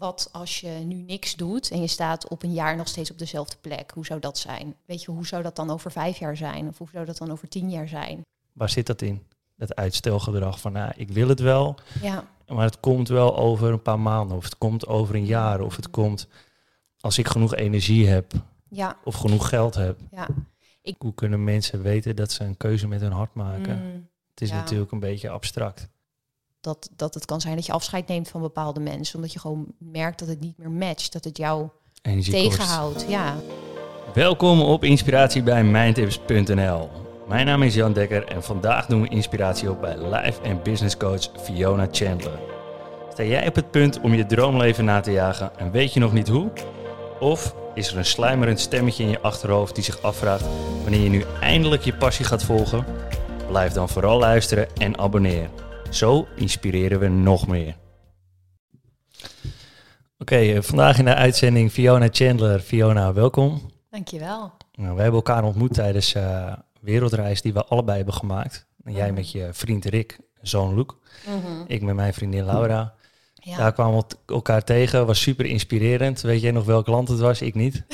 [0.00, 3.18] wat als je nu niks doet en je staat op een jaar nog steeds op
[3.18, 3.90] dezelfde plek?
[3.94, 4.74] Hoe zou dat zijn?
[4.84, 6.68] Weet je, hoe zou dat dan over vijf jaar zijn?
[6.68, 8.24] Of hoe zou dat dan over tien jaar zijn?
[8.52, 9.26] Waar zit dat in?
[9.56, 13.82] Dat uitstelgedrag van, nou, ik wil het wel, Ja, maar het komt wel over een
[13.82, 16.28] paar maanden, of het komt over een jaar, of het komt
[17.00, 18.32] als ik genoeg energie heb,
[18.68, 19.98] ja, of genoeg geld heb.
[20.10, 20.28] ja.
[20.98, 23.76] Hoe kunnen mensen weten dat ze een keuze met hun hart maken?
[23.82, 24.54] Mm, Het is ja.
[24.54, 25.88] natuurlijk een beetje abstract.
[26.60, 29.66] Dat, dat het kan zijn dat je afscheid neemt van bepaalde mensen, omdat je gewoon
[29.78, 31.68] merkt dat het niet meer matcht, dat het jou
[32.02, 32.56] Energie kost.
[32.56, 33.04] tegenhoudt.
[33.08, 33.36] Ja.
[34.14, 36.90] Welkom op Inspiratie bij Mindtips.nl.
[37.28, 40.96] Mijn naam is Jan Dekker en vandaag doen we inspiratie op bij life en business
[40.96, 42.38] coach Fiona Chandler.
[43.12, 46.12] Sta jij op het punt om je droomleven na te jagen en weet je nog
[46.12, 46.50] niet hoe?
[47.20, 50.44] Of is er een sluimerend stemmetje in je achterhoofd die zich afvraagt
[50.82, 52.84] wanneer je nu eindelijk je passie gaat volgen?
[53.46, 55.48] Blijf dan vooral luisteren en abonneer.
[55.90, 57.76] Zo inspireren we nog meer.
[60.18, 62.60] Oké, eh, vandaag in de uitzending Fiona Chandler.
[62.60, 63.70] Fiona, welkom.
[63.90, 64.52] Dankjewel.
[64.74, 68.66] Nou, we hebben elkaar ontmoet tijdens eh wereldreis die we allebei hebben gemaakt.
[68.84, 69.14] En jij Mhm.
[69.14, 70.86] met je vriend Rick, zoon Luc.
[71.66, 72.94] Ik met mijn vriendin Laura.
[73.34, 73.56] Ja.
[73.56, 75.06] Daar kwamen we elk- elkaar tegen.
[75.06, 76.20] Was super inspirerend.
[76.20, 77.42] Weet jij nog welk land het was?
[77.42, 77.84] Ik niet.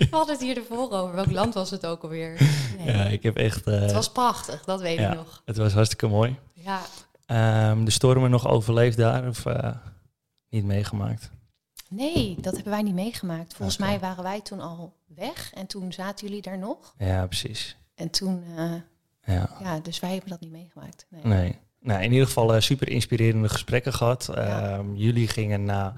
[0.00, 1.14] We hadden het hier ervoor over.
[1.14, 2.40] Welk land was het ook alweer?
[2.78, 2.96] Nee.
[2.96, 3.66] Ja, ik heb echt...
[3.66, 5.10] eh, Het was prachtig, dat weet ja.
[5.10, 5.42] ik nog.
[5.44, 6.36] het was hartstikke mooi.
[6.64, 6.80] Ja.
[7.26, 9.76] Ehm, de stormen nog overleefd daar of eh,
[10.48, 11.30] niet meegemaakt?
[11.88, 13.54] Nee, dat hebben wij niet meegemaakt.
[13.54, 16.94] Volgens mij waren wij toen al weg en toen zaten jullie daar nog.
[16.98, 17.76] Ja, precies.
[17.94, 18.72] En toen, eh,
[19.34, 19.50] Ja.
[19.62, 21.06] ja, dus wij hebben dat niet meegemaakt.
[21.08, 21.22] Nee.
[21.24, 21.58] Nee.
[21.80, 24.28] Nou, in ieder geval eh, super inspirerende gesprekken gehad.
[24.34, 24.76] Ja.
[24.76, 25.94] Ehm, jullie gingen na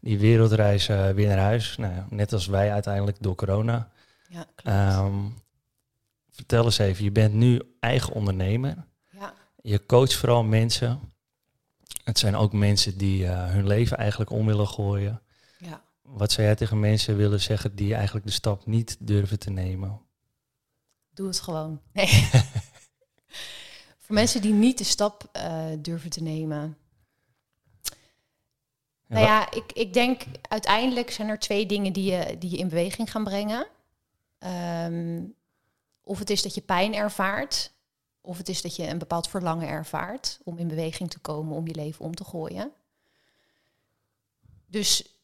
[0.00, 1.76] die wereldreis weer naar huis.
[1.76, 3.88] Nou, ja, net als wij uiteindelijk door corona.
[4.28, 4.76] Ja, klopt.
[4.76, 5.14] Ehm,
[6.30, 8.84] vertel eens even, je bent nu eigen ondernemer.
[9.66, 11.12] Je coacht vooral mensen.
[12.04, 15.22] Het zijn ook mensen die eh, hun leven eigenlijk om willen gooien.
[15.58, 15.84] ja.
[16.02, 20.00] Wat zou jij tegen mensen willen zeggen die eigenlijk de stap niet durven te nemen?
[21.14, 21.80] Doe het gewoon.
[21.92, 22.06] Nee.
[24.02, 26.78] Voor mensen die niet de stap eh, durven te nemen.
[29.06, 32.68] Nou ja, ik, ik denk uiteindelijk zijn er twee dingen die je, die je in
[32.68, 33.66] beweging gaan brengen.
[34.38, 35.22] Ehm,
[36.02, 37.74] of het is dat je pijn ervaart,
[38.26, 41.66] of het is dat je een bepaald verlangen ervaart om in beweging te komen, om
[41.66, 42.72] je leven om te gooien.
[44.66, 45.16] Dus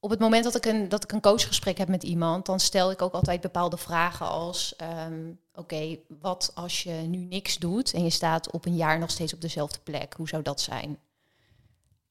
[0.00, 2.90] op het moment dat ik een, dat ik een coachgesprek heb met iemand, dan stel
[2.90, 8.04] ik ook altijd bepaalde vragen als: ehm, Oké, wat als je nu niks doet en
[8.04, 10.14] je staat op een jaar nog steeds op dezelfde plek?
[10.16, 10.98] Hoe zou dat zijn?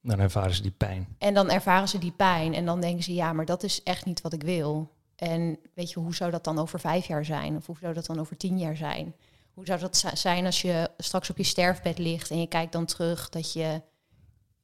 [0.02, 1.08] Dan ervaren ze die pijn.
[1.18, 4.06] En dan ervaren ze die pijn en dan denken ze, ja, maar dat is echt
[4.06, 4.92] niet wat ik wil.
[5.16, 7.56] En weet je, hoe zou dat dan over vijf jaar zijn?
[7.56, 9.16] Of hoe zou dat dan over tien jaar zijn?
[9.56, 12.72] Hoe zou dat zi- zijn als je straks op je sterfbed ligt en je kijkt
[12.72, 13.82] dan terug dat je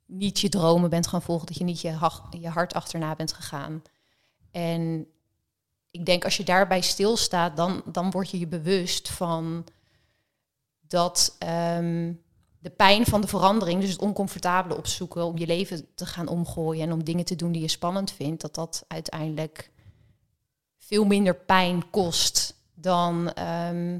[0.05, 1.97] niet je dromen bent gaan volgen, dat je niet je,
[2.39, 3.81] je hart achterna bent gegaan?
[4.51, 5.07] En
[5.91, 9.65] ik denk als je daarbij stilstaat, dan, dan word je je bewust van
[10.79, 12.13] dat ehm,
[12.59, 16.83] de pijn van de verandering, dus het oncomfortabele opzoeken om je leven te gaan omgooien
[16.83, 19.71] en om dingen te doen die je spannend vindt, dat dat uiteindelijk
[20.77, 23.99] veel minder pijn kost dan ehm,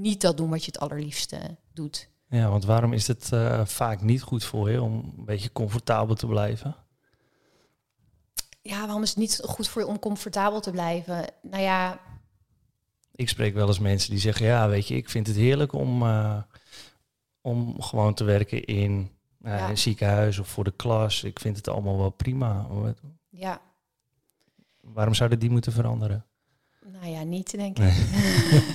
[0.00, 2.08] niet dat doen wat je het allerliefste doet.
[2.28, 6.14] Ja, want waarom is het eh, vaak niet goed voor je om een beetje comfortabel
[6.14, 6.76] te blijven?
[8.62, 11.24] Ja, waarom is het niet goed voor je om comfortabel te blijven?
[11.42, 12.00] Nou ja,
[13.14, 16.02] Ik spreek wel eens mensen die zeggen, ja, weet je, ik vind het heerlijk om,
[16.02, 16.42] eh,
[17.40, 19.10] om gewoon te werken in
[19.42, 19.68] eh, Ja.
[19.70, 21.22] een ziekenhuis of voor de klas.
[21.24, 22.66] Ik vind het allemaal wel prima.
[23.28, 23.60] Ja,
[24.80, 26.24] Waarom zouden die moeten veranderen?
[26.86, 27.84] nou ja, niet denk ik.
[27.84, 28.04] Nee.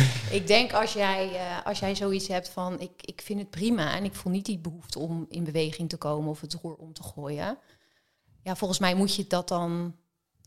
[0.38, 3.94] ik denk als jij, eh, als jij zoiets hebt van ik, ik vind het prima
[3.96, 6.92] en ik voel niet die behoefte om in beweging te komen of het roer om
[6.92, 7.58] te gooien.
[8.42, 9.96] Ja, volgens mij moet je dat dan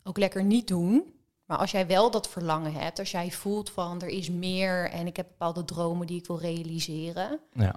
[0.03, 1.13] ook lekker niet doen.
[1.45, 5.07] Maar als jij wel dat verlangen hebt, als jij voelt van er is meer en
[5.07, 7.75] ik heb bepaalde dromen die ik wil realiseren, Ja.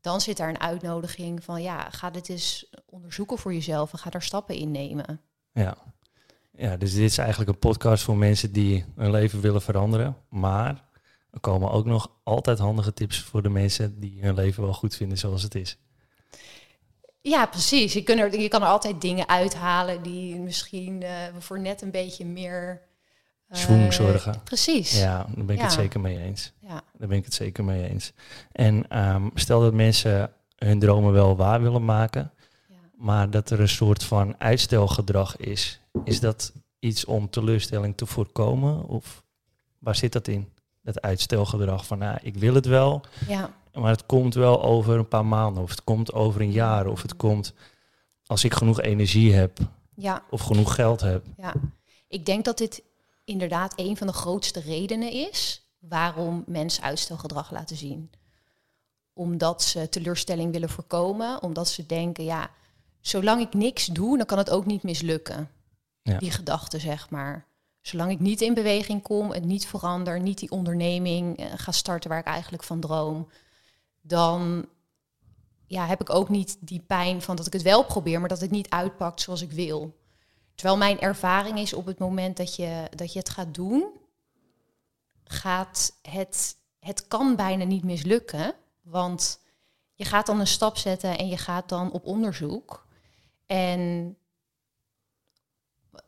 [0.00, 4.10] dan zit daar een uitnodiging van ja, ga dit eens onderzoeken voor jezelf en ga
[4.10, 5.20] daar stappen in nemen.
[5.52, 5.76] Ja.
[6.52, 10.16] ja, dus dit is eigenlijk een podcast voor mensen die hun leven willen veranderen.
[10.28, 10.84] Maar
[11.36, 14.96] er komen ook nog altijd handige tips voor de mensen die hun leven wel goed
[14.96, 15.78] vinden zoals het is.
[17.20, 17.92] Ja, precies.
[17.92, 21.90] Je, kan er, je kan er altijd dingen uithalen die misschien eh, voor net een
[21.90, 22.82] beetje meer...
[23.50, 24.40] Schwung zorgen.
[24.44, 24.98] Precies.
[24.98, 26.52] Ja, daar ben ik het zeker mee eens.
[26.60, 26.82] Ja.
[26.98, 28.12] Daar ben ik het zeker mee eens.
[28.52, 32.32] En ehm, stel dat mensen hun dromen wel waar willen maken,
[32.68, 32.74] Ja.
[32.96, 35.80] maar dat er een soort van uitstelgedrag is.
[36.04, 38.88] Is dat iets om teleurstelling te voorkomen?
[38.88, 39.22] Of
[39.78, 40.48] waar zit dat in?
[40.86, 43.50] Dat uitstelgedrag van, nou, ik wil het wel, ja.
[43.74, 47.02] maar het komt wel over een paar maanden, of het komt over een jaar, of
[47.02, 47.54] het komt
[48.26, 49.58] als ik genoeg energie heb
[49.94, 51.24] Ja, of genoeg geld heb.
[51.36, 51.54] ja.
[52.08, 52.82] Ik denk dat dit
[53.24, 58.10] inderdaad een van de grootste redenen is waarom mensen uitstelgedrag laten zien.
[59.12, 62.50] Omdat ze teleurstelling willen voorkomen, omdat ze denken, ja,
[63.00, 65.50] zolang ik niks doe, dan kan het ook niet mislukken.
[66.02, 66.18] Ja.
[66.18, 67.46] Die gedachte, zeg maar.
[67.86, 72.10] Zolang ik niet in beweging kom, het niet verander, niet die onderneming eh, ga starten
[72.10, 73.28] waar ik eigenlijk van droom,
[74.00, 74.66] dan
[75.66, 78.40] ja, heb ik ook niet die pijn van dat ik het wel probeer, maar dat
[78.40, 79.96] het niet uitpakt zoals ik wil.
[80.54, 83.90] Terwijl mijn ervaring is op het moment dat je, dat je het gaat doen,
[85.24, 88.54] gaat het, het kan bijna niet mislukken.
[88.82, 89.40] Want
[89.94, 92.86] je gaat dan een stap zetten en je gaat dan op onderzoek.
[93.46, 94.16] En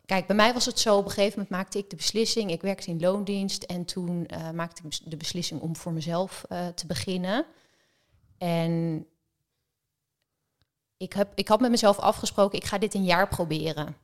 [0.06, 2.50] kijk, bij mij was het zo, op een gegeven moment maakte ik de beslissing.
[2.50, 6.66] Ik werkte in loondienst en toen eh, maakte ik de beslissing om voor mezelf eh,
[6.66, 7.46] te beginnen.
[8.38, 9.06] En
[10.96, 13.96] ik, heb, ik had met mezelf afgesproken, ik ga dit een jaar proberen.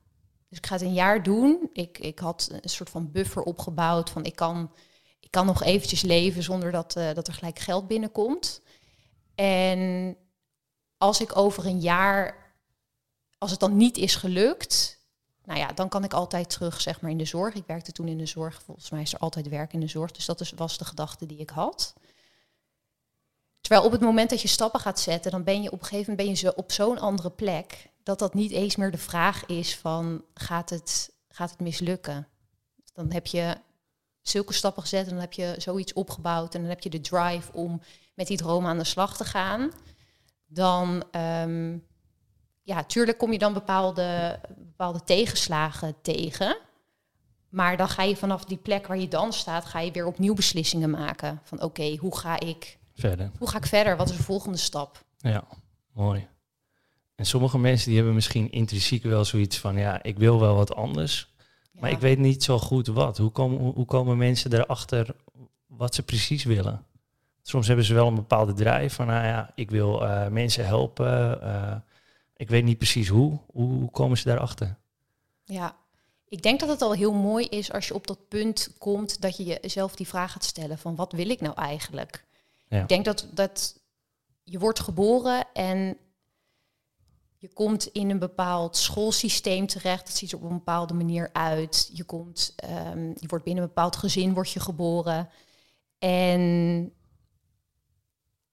[0.49, 1.71] Dus ik ga het een jaar doen.
[1.73, 4.73] Ik, ik had een soort van buffer opgebouwd van ik kan,
[5.21, 8.61] ik kan nog eventjes leven zonder dat, eh, dat er gelijk geld binnenkomt.
[9.35, 10.17] En
[10.97, 12.53] als ik over een jaar,
[13.39, 15.04] als het dan niet is gelukt,
[15.45, 17.55] nou ja, dan kan ik altijd terug zeg maar in de zorg.
[17.55, 18.63] Ik werkte toen in de zorg.
[18.63, 20.11] Volgens mij is er altijd werk in de zorg.
[20.11, 21.95] Dus dat is, was de gedachte die ik had.
[23.61, 26.11] Terwijl op het moment dat je stappen gaat zetten, dan ben je op een gegeven
[26.11, 29.77] moment ben je op zo'n andere plek dat dat niet eens meer de vraag is
[29.77, 32.29] van gaat het, gaat het mislukken?
[32.93, 33.57] Dan heb je
[34.23, 37.53] zulke stappen gezet en dan heb je zoiets opgebouwd en dan heb je de drive
[37.53, 37.81] om
[38.15, 39.71] met die droom aan de slag te gaan.
[40.47, 41.79] Dan, ehm,
[42.65, 46.57] ja, tuurlijk kom je dan bepaalde, bepaalde tegenslagen tegen.
[47.49, 50.35] Maar dan ga je vanaf die plek waar je dan staat, ga je weer opnieuw
[50.35, 51.41] beslissingen maken.
[51.43, 53.31] Van oké, hoe ga ik Verder.
[53.39, 53.97] hoe ga ik verder?
[53.97, 55.05] Wat is de volgende stap?
[55.19, 55.45] Ja,
[55.93, 56.27] mooi.
[57.15, 60.75] En sommige mensen die hebben misschien intrinsiek wel zoiets van, ja, ik wil wel wat
[60.75, 61.33] anders,
[61.73, 63.19] maar ik weet niet zo goed wat.
[63.19, 65.15] Hoe komen, hoe, hoe komen mensen erachter
[65.67, 66.85] wat ze precies willen?
[67.43, 71.43] Soms hebben ze wel een bepaalde drijf van, nou ja, ik wil eh, mensen helpen.
[71.43, 71.77] eh,
[72.37, 73.39] ik weet niet precies hoe.
[73.47, 73.91] hoe.
[73.91, 74.77] Komen ze daarachter?
[75.45, 75.77] Ja,
[76.29, 79.37] ik denk dat het al heel mooi is als je op dat punt komt dat
[79.37, 82.25] je jezelf die vraag gaat stellen van wat wil ik nou eigenlijk?
[82.69, 82.83] Ja.
[82.83, 83.81] Ik denk dat, dat
[84.43, 85.97] je wordt geboren en
[87.37, 90.07] je komt in een bepaald schoolsysteem terecht.
[90.07, 91.91] Dat ziet er op een bepaalde manier uit.
[91.93, 95.29] Je, komt, ehm, je wordt binnen een bepaald gezin word je geboren.
[95.99, 96.93] En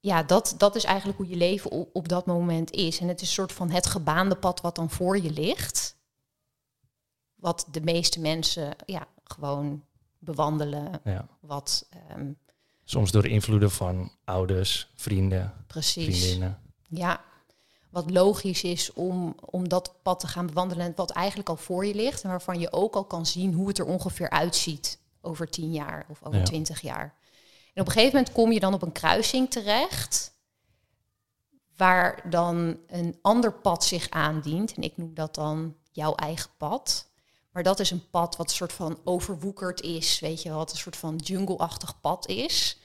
[0.01, 2.99] ja, dat, dat is eigenlijk hoe je leven op, op dat moment is.
[2.99, 5.95] En het is een soort van het gebaande pad wat dan voor je ligt.
[7.35, 9.83] Wat de meeste mensen ja, gewoon
[10.19, 11.01] bewandelen.
[11.03, 11.27] Ja.
[11.39, 12.31] Wat ehm,
[12.83, 16.17] Soms door invloeden van ouders, vrienden, precies.
[16.19, 16.59] vriendinnen.
[16.87, 17.21] Ja,
[17.89, 20.85] wat logisch is om, om dat pad te gaan bewandelen.
[20.85, 22.23] en Wat eigenlijk al voor je ligt.
[22.23, 26.05] En waarvan je ook al kan zien hoe het er ongeveer uitziet over tien jaar
[26.09, 26.45] of over Ja.
[26.45, 27.15] twintig jaar.
[27.73, 30.33] En op een gegeven moment kom je dan op een kruising terecht.
[31.77, 34.73] Waar dan een ander pad zich aandient.
[34.73, 37.09] En ik noem dat dan jouw eigen pad.
[37.51, 40.19] Maar dat is een pad wat een soort van overwoekerd is.
[40.19, 42.79] Weet je wel, wat een soort van jungle-achtig pad is.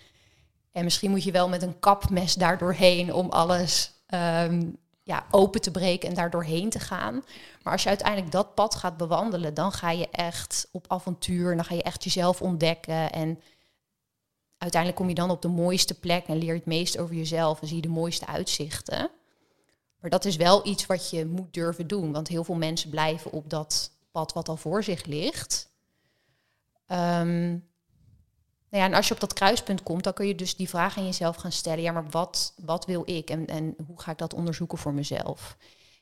[0.73, 4.71] En misschien moet je wel met een kapmes daar doorheen om alles ehm,
[5.03, 7.25] ja, open te breken en daar doorheen te gaan.
[7.63, 11.57] Maar als je uiteindelijk dat pad gaat bewandelen, dan ga je echt op avontuur.
[11.57, 13.13] Dan ga je echt jezelf ontdekken.
[13.13, 13.41] En
[14.67, 17.61] uiteindelijk kom je dan op de mooiste plek en leer je het meest over jezelf
[17.61, 19.11] en zie je de mooiste uitzichten.
[20.01, 22.13] Maar dat is wel iets wat je moet durven doen.
[22.13, 25.71] Want heel veel mensen blijven op dat pad wat al voor zich ligt.
[26.87, 27.49] Ehm,
[28.69, 30.99] nou ja, en als je op dat kruispunt komt, dan kun je dus die vraag
[30.99, 31.83] aan jezelf gaan stellen.
[31.83, 35.57] Ja, maar wat, wat wil ik en, en hoe ga ik dat onderzoeken voor mezelf?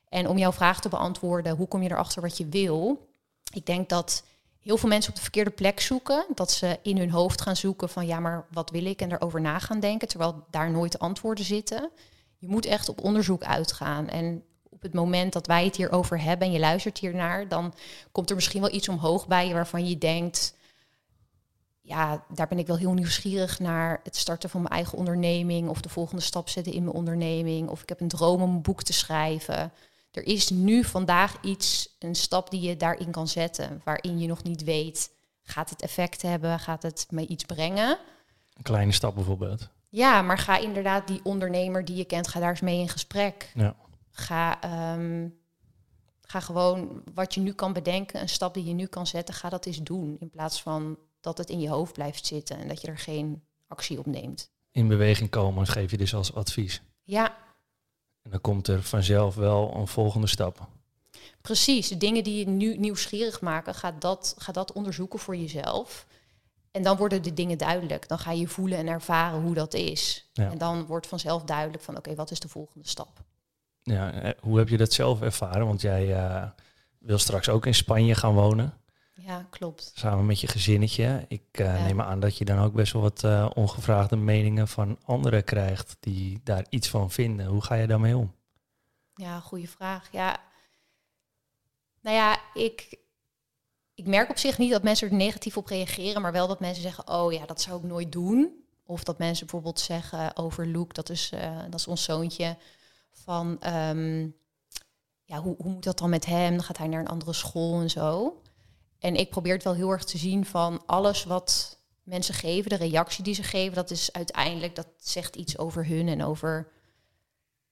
[0.08, 3.08] En om jouw vraag te beantwoorden, hoe kom je erachter wat je wil?
[3.52, 4.24] Ik denk dat
[4.64, 6.26] heel veel mensen op de verkeerde plek zoeken.
[6.34, 9.00] Dat ze in hun hoofd gaan zoeken van ja, maar wat wil ik?
[9.00, 11.90] En daarover na gaan denken, terwijl daar nooit de antwoorden zitten.
[12.38, 14.08] Je moet echt op onderzoek uitgaan.
[14.08, 17.74] En op het moment dat wij het hierover hebben en je luistert hiernaar, dan
[18.12, 20.54] komt er misschien wel iets omhoog bij je waarvan je denkt
[21.86, 24.00] ja, daar ben ik wel heel nieuwsgierig naar.
[24.02, 27.68] Het starten van mijn eigen onderneming of de volgende stap zetten in mijn onderneming.
[27.68, 29.72] Of ik heb een droom om een boek te schrijven.
[30.14, 34.42] Er is nu vandaag iets, een stap die je daarin kan zetten, waarin je nog
[34.42, 35.10] niet weet,
[35.42, 37.98] gaat het effect hebben, gaat het me iets brengen?
[38.54, 39.68] Een kleine stap bijvoorbeeld.
[39.88, 43.52] Ja, maar ga inderdaad die ondernemer die je kent, ga daar eens mee in gesprek.
[43.54, 43.76] Ja.
[44.10, 45.28] Ga, ehm,
[46.20, 49.48] ga gewoon wat je nu kan bedenken, een stap die je nu kan zetten, ga
[49.48, 50.16] dat eens doen.
[50.20, 53.42] In plaats van dat het in je hoofd blijft zitten en dat je er geen
[53.66, 54.50] actie op neemt.
[54.70, 56.82] In beweging komen geef je dus als advies.
[57.02, 57.36] Ja,
[58.24, 60.68] En dan komt er vanzelf wel een volgende stap.
[61.40, 66.06] Precies, de dingen die je nu nieuwsgierig maken, ga dat, ga dat onderzoeken voor jezelf.
[66.70, 68.08] En dan worden de dingen duidelijk.
[68.08, 70.30] Dan ga je voelen en ervaren hoe dat is.
[70.32, 70.50] Ja.
[70.50, 73.22] En dan wordt vanzelf duidelijk van oké, wat is de volgende stap?
[73.82, 75.66] Ja, eh, hoe heb je dat zelf ervaren?
[75.66, 76.42] Want jij eh,
[76.98, 78.74] wil straks ook in Spanje gaan wonen.
[79.14, 79.92] Ja, klopt.
[79.94, 81.24] Samen met je gezinnetje.
[81.28, 81.82] Ik Ja.
[81.82, 85.96] neem aan dat je dan ook best wel wat eh, ongevraagde meningen van anderen krijgt
[86.00, 87.46] die daar iets van vinden.
[87.46, 88.34] Hoe ga je daarmee om?
[89.14, 90.08] Ja, goede vraag.
[90.12, 90.40] Ja.
[92.00, 92.98] Nou ja, ik,
[93.94, 96.82] ik merk op zich niet dat mensen er negatief op reageren, maar wel dat mensen
[96.82, 98.64] zeggen, oh ja, dat zou ik nooit doen.
[98.86, 102.56] Of dat mensen bijvoorbeeld zeggen over Luke, dat is, eh, dat is ons zoontje,
[103.12, 104.28] van ehm,
[105.24, 106.50] ja, hoe, hoe moet dat dan met hem?
[106.54, 108.38] Dan gaat hij naar een andere school en zo.
[109.04, 112.76] En ik probeer het wel heel erg te zien van alles wat mensen geven, de
[112.76, 116.72] reactie die ze geven, dat is uiteindelijk, dat zegt iets over hun en over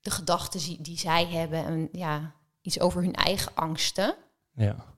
[0.01, 4.17] de gedachten die, zij hebben en ja, iets over hun eigen angsten.
[4.55, 4.97] Ja,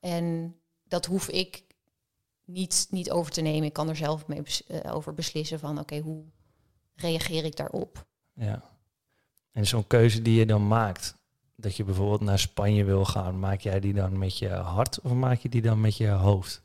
[0.00, 1.64] En dat hoef ik
[2.44, 3.66] niet, niet over te nemen.
[3.66, 6.24] Ik kan er zelf mee bes- eh, over beslissen van oké, hoe
[6.94, 8.06] reageer ik daarop?
[8.32, 8.68] ja.
[9.52, 11.16] En zo'n keuze die je dan maakt,
[11.60, 15.12] dat je bijvoorbeeld naar Spanje wil gaan, maak jij die dan met je hart of
[15.12, 16.62] maak je die dan met je hoofd?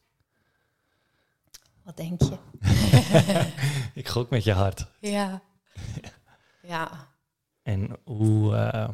[1.84, 2.38] Wat denk je?
[4.02, 4.88] Ik gok met je hart.
[5.00, 5.42] Ja.
[6.62, 7.08] Ja.
[7.64, 8.90] En hoe, eh,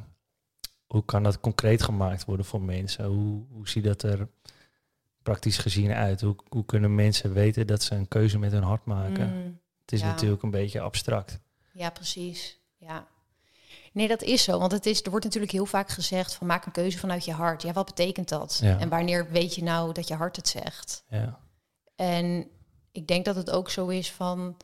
[0.88, 3.06] hoe kan dat concreet gemaakt worden voor mensen?
[3.06, 4.28] Hoe, hoe ziet dat er
[5.24, 6.22] praktisch gezien uit?
[6.22, 9.34] Hoe, hoe kunnen mensen weten dat ze een keuze met hun hart maken?
[9.34, 10.06] Mm, Het is ja.
[10.08, 11.40] natuurlijk een beetje abstract.
[11.74, 12.60] ja, precies.
[12.78, 13.08] Ja.
[13.92, 14.60] Nee, dat is zo.
[14.60, 17.34] Want het is, er wordt natuurlijk heel vaak gezegd van maak een keuze vanuit je
[17.34, 17.62] hart.
[17.62, 18.60] Ja, wat betekent dat?
[18.62, 18.80] Ja.
[18.80, 21.04] En wanneer weet je nou dat je hart het zegt?
[21.10, 21.40] Ja,
[21.96, 22.48] En
[22.92, 24.58] ik denk dat het ook zo is van.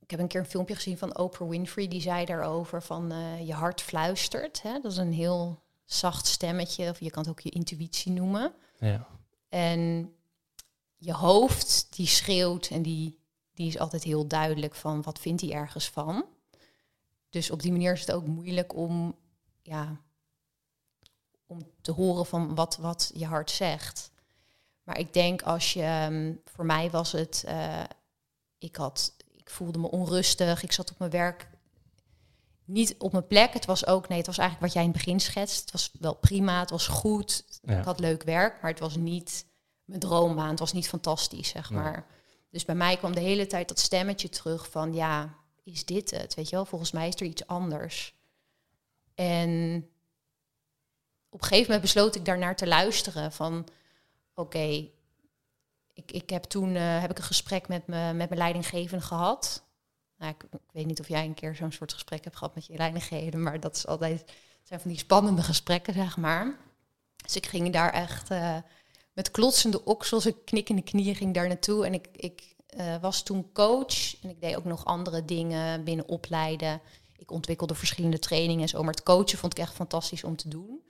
[0.00, 3.46] Ik heb een keer een filmpje gezien van Oprah Winfrey, die zei daarover van eh,
[3.46, 4.62] je hart fluistert.
[4.62, 4.80] Hè?
[4.80, 8.52] Dat is een heel zacht stemmetje, of je kan het ook je intuïtie noemen.
[8.78, 9.06] ja,
[9.48, 10.12] En
[10.96, 13.18] je hoofd, die schreeuwt en die,
[13.54, 16.24] die is altijd heel duidelijk van wat vindt hij ergens van.
[17.30, 19.16] Dus op die manier is het ook moeilijk om,
[19.62, 20.00] ja,
[21.46, 24.10] om te horen van wat, wat je hart zegt.
[24.82, 27.82] Maar ik denk als je, ehm, voor mij was het, eh,
[28.58, 31.48] ik, had, ik voelde me onrustig, ik zat op mijn werk
[32.64, 33.52] niet op mijn plek.
[33.52, 35.60] Het was ook, nee, het was eigenlijk wat jij in het begin schetst.
[35.60, 37.78] Het was wel prima, het was goed, Ja.
[37.78, 39.46] ik had leuk werk, maar het was niet
[39.84, 40.50] mijn droombaan.
[40.50, 41.80] Het was niet fantastisch, zeg Nee.
[41.82, 42.06] maar.
[42.50, 45.34] Dus bij mij kwam de hele tijd dat stemmetje terug van, ja,
[45.72, 46.34] is dit het?
[46.34, 48.14] Weet je wel, volgens mij is er iets anders.
[49.14, 49.76] En
[51.28, 53.68] op een gegeven moment besloot ik daarnaar te luisteren van,
[54.34, 54.88] oké,
[55.92, 59.62] ik, ik heb toen eh, heb ik een gesprek met, me, met mijn leidinggevende gehad.
[60.16, 62.76] Nou, ik, weet niet of jij een keer zo'n soort gesprek hebt gehad met je
[62.76, 64.32] leidinggevende, maar dat is altijd,
[64.62, 66.56] zijn van die spannende gesprekken, zeg maar.
[67.16, 68.56] Dus ik ging daar echt eh,
[69.12, 71.86] met klotsende oksels, en knikkende knieën ging daar naartoe.
[71.86, 76.08] En ik, ik eh, was toen coach en ik deed ook nog andere dingen binnen
[76.08, 76.80] opleiden.
[77.16, 78.82] Ik ontwikkelde verschillende trainingen en zo.
[78.82, 80.82] Maar het coachen vond ik echt fantastisch om te doen.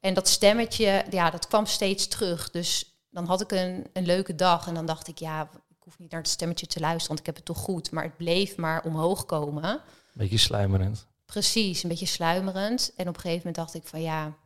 [0.00, 2.50] En dat stemmetje, ja, dat kwam steeds terug.
[2.50, 5.98] Dus dan had ik een, een leuke dag en dan dacht ik, ja, ik hoef
[5.98, 7.90] niet naar het stemmetje te luisteren, want ik heb het toch goed.
[7.90, 9.80] Maar het bleef maar omhoog komen.
[10.12, 11.06] beetje sluimerend.
[11.26, 12.92] Precies, een beetje sluimerend.
[12.96, 14.36] En op een gegeven moment dacht ik van ja,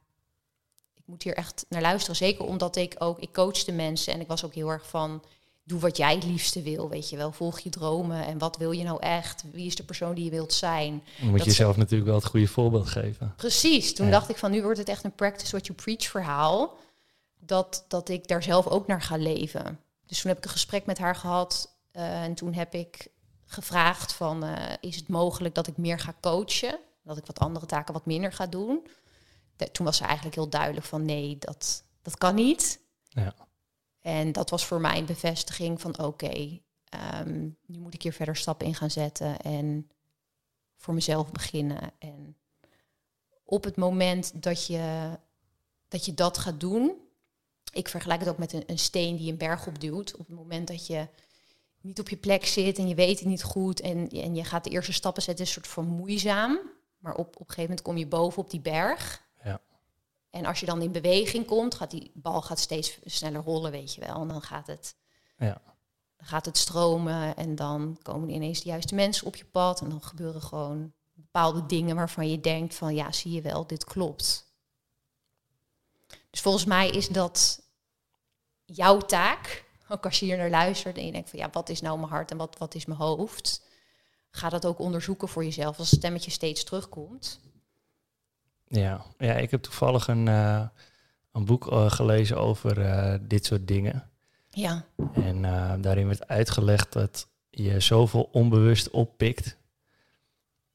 [0.95, 2.17] ik moet hier echt naar luisteren.
[2.17, 5.23] Zeker omdat ik ook, ik coachte mensen en ik was ook heel erg van,
[5.71, 7.33] doe wat jij het liefste wil, weet je wel.
[7.33, 9.45] Volg je dromen en wat wil je nou echt?
[9.53, 11.03] Wie is de persoon die je wilt zijn?
[11.19, 13.35] Dan moet Dat je ze- zelf natuurlijk wel het goede voorbeeld geven.
[13.37, 14.13] Precies, toen Ja.
[14.13, 16.77] dacht ik van nu wordt het echt een practice what you preach verhaal.
[17.39, 19.81] Dat, dat ik daar zelf ook naar ga leven.
[20.07, 21.75] Dus toen heb ik een gesprek met haar gehad.
[21.93, 23.09] eh, en toen heb ik
[23.45, 26.79] gevraagd van eh, is het mogelijk dat ik meer ga coachen?
[27.05, 28.87] Dat ik wat andere taken wat minder ga doen.
[29.57, 32.81] De- toen was ze eigenlijk heel duidelijk van nee, dat, dat kan niet.
[33.09, 33.35] Ja.
[34.01, 38.37] En dat was voor mij een bevestiging van oké, ehm, nu moet ik hier verder
[38.37, 39.91] stappen in gaan zetten en
[40.77, 41.93] voor mezelf beginnen.
[41.99, 42.37] En
[43.45, 45.11] op het moment dat je
[45.89, 46.95] dat, je dat gaat doen,
[47.73, 50.13] ik vergelijk het ook met een, een steen die een berg opduwt.
[50.17, 51.09] Op het moment dat je
[51.81, 54.65] niet op je plek zit en je weet het niet goed en, en je gaat
[54.65, 56.61] de eerste stappen zetten, is een soort van moeizaam.
[56.99, 59.29] Maar op, op een gegeven moment kom je boven op die berg.
[60.31, 63.95] En als je dan in beweging komt, gaat die bal gaat steeds sneller rollen, weet
[63.95, 64.21] je wel.
[64.21, 64.97] En dan gaat het,
[65.39, 65.61] Ja.
[66.17, 69.81] dan gaat het stromen en dan komen er ineens de juiste mensen op je pad.
[69.81, 73.85] En dan gebeuren gewoon bepaalde dingen waarvan je denkt van ja, zie je wel, dit
[73.85, 74.49] klopt.
[76.31, 77.63] Dus volgens mij is dat
[78.65, 79.69] jouw taak.
[79.89, 82.11] Ook als je hier naar luistert en je denkt van ja, wat is nou mijn
[82.11, 83.69] hart en wat, wat is mijn hoofd?
[84.31, 87.41] ga dat ook onderzoeken voor jezelf als het stemmetje steeds terugkomt.
[88.71, 90.63] Ja, ja ik heb toevallig een, eh,
[91.33, 94.09] een boek eh, gelezen over eh, dit soort dingen.
[94.51, 94.85] Ja,
[95.15, 95.43] En
[95.81, 99.57] daarin werd uitgelegd dat je zoveel onbewust oppikt.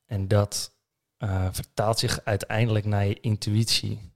[0.06, 0.74] En dat
[1.52, 4.12] vertaalt zich uiteindelijk naar je intuïtie.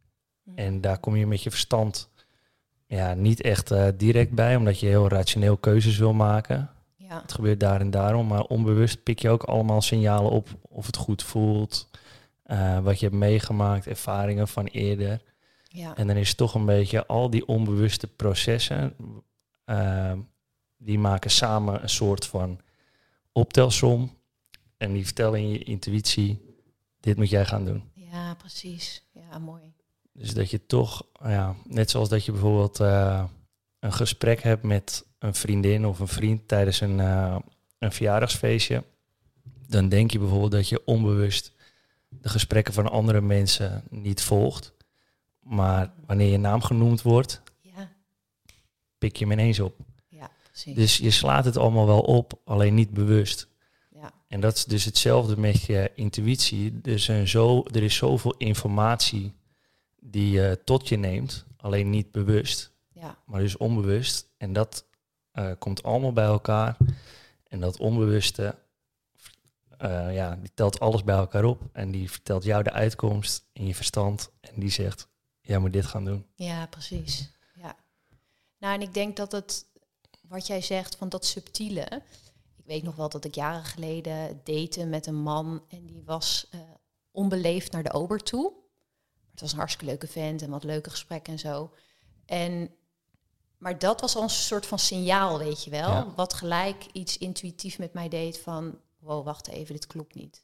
[0.55, 2.09] En daar kom je met je verstand
[2.87, 6.69] ja, niet echt direct bij, omdat je heel rationeel keuzes wil maken.
[6.95, 10.85] ja, Het gebeurt daar en daarom, maar onbewust pik je ook allemaal signalen op of
[10.85, 11.89] het goed voelt,
[12.49, 15.21] eh, wat je hebt meegemaakt, ervaringen van eerder.
[15.67, 15.95] ja.
[15.95, 18.95] En dan is het toch een beetje al die onbewuste processen,
[19.63, 20.13] eh,
[20.77, 22.59] die maken samen een soort van
[23.31, 24.17] optelsom.
[24.77, 26.55] En die vertellen in je intuïtie,
[26.99, 27.91] dit moet jij gaan doen.
[27.93, 29.09] Ja, precies.
[29.11, 29.73] Ja, mooi.
[30.13, 33.23] Dus dat je toch, ja, net zoals dat je bijvoorbeeld eh,
[33.79, 38.83] een gesprek hebt met een vriendin of een vriend tijdens een, een verjaardagsfeestje,
[39.67, 41.57] dan denk je bijvoorbeeld dat je onbewust
[42.09, 44.73] de gesprekken van andere mensen niet volgt.
[45.39, 47.91] Maar wanneer je naam genoemd wordt, Ja,
[48.97, 49.75] pik je hem ineens op.
[50.07, 50.75] ja, precies.
[50.75, 53.47] Dus je slaat het allemaal wel op, alleen niet bewust.
[53.89, 56.79] ja, En dat is dus hetzelfde met je intuïtie.
[56.83, 59.33] Er, zijn zo, er is zoveel informatie
[59.99, 64.29] die je tot je neemt, alleen niet bewust, ja, maar dus onbewust.
[64.37, 64.85] En dat
[65.31, 66.77] eh, komt allemaal bij elkaar.
[67.47, 68.55] En dat onbewuste,
[69.79, 71.61] eh, ja, die telt alles bij elkaar op.
[71.71, 74.31] En die vertelt jou de uitkomst in je verstand.
[74.41, 75.07] En die zegt,
[75.41, 76.25] jij moet dit gaan doen.
[76.35, 77.31] ja, precies.
[77.55, 77.75] Ja.
[78.57, 79.65] Nou, en ik denk dat het,
[80.21, 82.01] wat jij zegt van dat subtiele.
[82.55, 86.47] Ik weet nog wel dat ik jaren geleden date met een man en die was
[86.51, 86.59] eh,
[87.11, 88.53] onbeleefd naar de ober toe.
[89.31, 91.73] Het was een hartstikke leuke vent en wat leuke gesprekken en zo.
[92.25, 92.71] En,
[93.57, 95.89] maar dat was al een soort van signaal, weet je wel.
[95.89, 96.13] Ja.
[96.15, 98.79] Wat gelijk iets intuïtief met mij deed van...
[98.99, 100.43] wow, wacht even, dit klopt niet.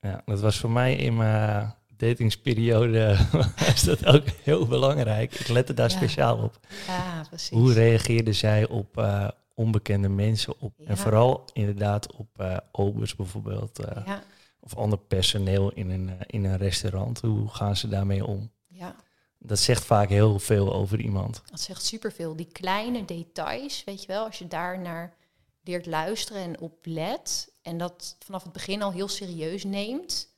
[0.00, 3.16] Ja, dat was voor mij in mijn datingsperiode
[3.74, 5.34] is dat ook heel belangrijk.
[5.34, 5.96] Ik lette daar Ja.
[5.96, 6.58] speciaal op.
[6.86, 7.50] Ja, precies.
[7.58, 10.60] Hoe reageerde zij op eh, onbekende mensen?
[10.60, 10.86] Op, Ja.
[10.86, 13.78] En vooral inderdaad op eh obers bijvoorbeeld.
[13.78, 14.22] eh, ja,
[14.60, 17.20] Of ander personeel in een, in een restaurant.
[17.20, 18.50] Hoe gaan ze daarmee om?
[18.68, 18.94] ja,
[19.38, 21.42] Dat zegt vaak heel veel over iemand.
[21.50, 22.36] dat zegt superveel.
[22.36, 25.14] Die kleine details, weet je wel, als je daar naar
[25.62, 27.49] leert luisteren en op let...
[27.62, 30.28] en dat vanaf het begin al heel serieus neemt...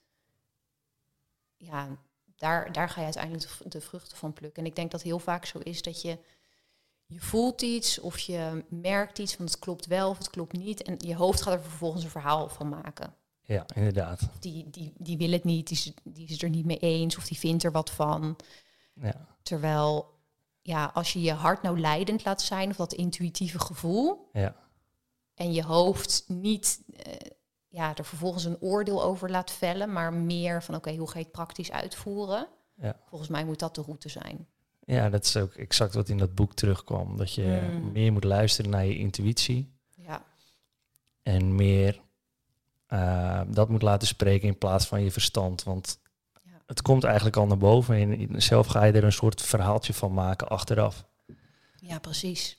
[1.56, 1.88] ja,
[2.37, 4.62] daar, daar ga je uiteindelijk de, vruchten van plukken.
[4.62, 6.18] En ik denk dat heel vaak zo is dat je...
[7.06, 10.82] Je voelt iets of je merkt iets van het klopt wel of het klopt niet.
[10.82, 13.14] En je hoofd gaat er vervolgens een verhaal van maken.
[13.42, 14.28] Ja, inderdaad.
[14.40, 17.16] Die, die, die wil het niet, die is, die is het er niet mee eens
[17.16, 18.37] of die vindt er wat van.
[18.94, 20.14] Ja, Terwijl,
[20.62, 24.56] ja, als je je hart nou leidend laat zijn, of dat intuïtieve gevoel, ja,
[25.35, 27.12] en je hoofd niet eh,
[27.68, 31.25] ja, er vervolgens een oordeel over laat vellen, maar meer van, oké, hoe ga je
[31.25, 32.49] het praktisch uitvoeren?
[32.75, 33.01] Ja.
[33.07, 34.47] Volgens mij moet dat de route zijn.
[34.85, 37.16] ja, dat is ook exact wat in dat boek terugkwam.
[37.16, 37.92] Dat je Mm.
[37.92, 39.73] meer moet luisteren naar je intuïtie.
[39.95, 40.25] Ja,
[41.23, 42.01] En meer
[42.87, 45.62] eh, dat moet laten spreken in plaats van je verstand.
[45.62, 46.01] Want
[46.42, 46.62] Ja.
[46.66, 47.95] het komt eigenlijk al naar boven.
[47.97, 51.05] En zelf ga je er een soort verhaaltje van maken achteraf.
[51.77, 52.59] ja precies.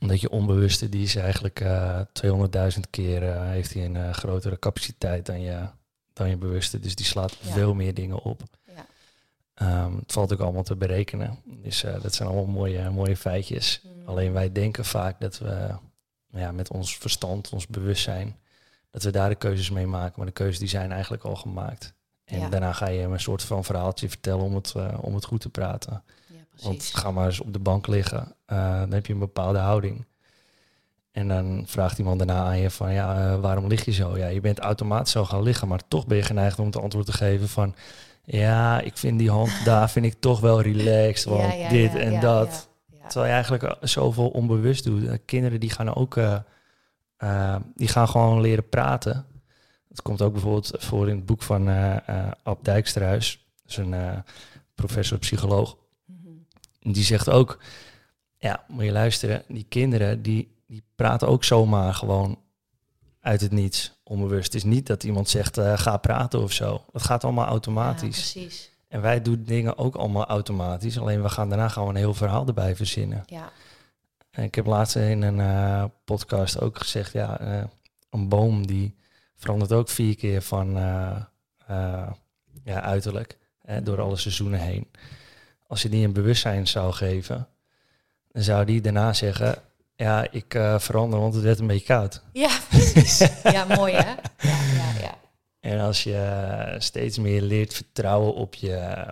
[0.00, 4.58] Omdat je onbewuste, die is eigenlijk eh 200.000 keer eh, heeft hij een eh, grotere
[4.58, 5.60] capaciteit dan je,
[6.12, 6.80] dan je bewuste.
[6.80, 7.52] Dus die slaat Ja.
[7.52, 8.42] veel meer dingen op.
[8.66, 8.86] Ja.
[9.54, 11.38] Ehm, het valt ook allemaal te berekenen.
[11.44, 13.80] Dus eh, dat zijn allemaal mooie, mooie feitjes.
[13.84, 14.06] Mm.
[14.08, 15.68] Alleen wij denken vaak dat we
[16.32, 18.36] ja, met ons verstand, ons bewustzijn,
[18.90, 20.14] dat we daar de keuzes mee maken.
[20.16, 21.94] Maar de keuzes die zijn eigenlijk al gemaakt.
[22.24, 22.48] En Ja.
[22.48, 25.40] daarna ga je hem een soort van verhaaltje vertellen om het, eh, om het goed
[25.40, 26.02] te praten.
[26.26, 29.58] Ja, Want ga maar eens op de bank liggen, eh, dan heb je een bepaalde
[29.58, 30.04] houding.
[31.12, 34.18] En dan vraagt iemand daarna aan je van, ja, eh, waarom lig je zo?
[34.18, 37.06] Ja, je bent automatisch zo gaan liggen, maar toch ben je geneigd om het antwoord
[37.06, 37.74] te geven van,
[38.24, 41.92] ja, ik vind die hand daar vind ik toch wel relaxed, want Ja, ja, dit
[41.92, 42.68] ja, en dat.
[43.00, 45.18] Terwijl je eigenlijk eh, zoveel onbewust doet.
[45.24, 46.14] Kinderen die gaan ook,
[47.74, 49.26] die gaan gewoon leren praten.
[49.88, 51.96] Dat komt ook bijvoorbeeld voor in het boek van eh,
[52.42, 53.46] Ab Dijksterhuis.
[53.62, 54.24] Dat is een
[54.74, 55.76] professor psycholoog.
[56.04, 56.92] Mhm.
[56.92, 57.58] Die zegt ook,
[58.40, 62.38] ja, moet je luisteren, die kinderen die, die praten ook zomaar gewoon
[63.20, 64.44] uit het niets, onbewust.
[64.44, 66.84] Het is niet dat iemand zegt, eh, ga praten of zo.
[66.92, 68.32] Dat gaat allemaal Ja, automatisch.
[68.32, 68.70] precies.
[68.88, 70.98] en wij doen dingen ook allemaal automatisch.
[70.98, 73.22] Alleen we gaan daarna gewoon een heel verhaal erbij verzinnen.
[73.26, 73.52] Ja,
[74.30, 77.64] En ik heb laatst in een eh, podcast ook gezegd, ja, eh,
[78.10, 78.94] een boom die
[79.36, 80.72] verandert ook vier keer van
[82.64, 84.88] ja, uiterlijk, hè, door alle seizoenen heen.
[85.66, 87.48] Als je die een bewustzijn zou geven,
[88.32, 89.62] dan zou die daarna zeggen,
[89.96, 92.22] Ja, ik uh, verander, want het werd een beetje koud.
[92.32, 93.18] Ja, precies.
[93.42, 94.14] ja, mooi hè?
[94.48, 95.18] Ja, ja, ja.
[95.60, 99.06] En als je steeds meer leert vertrouwen op je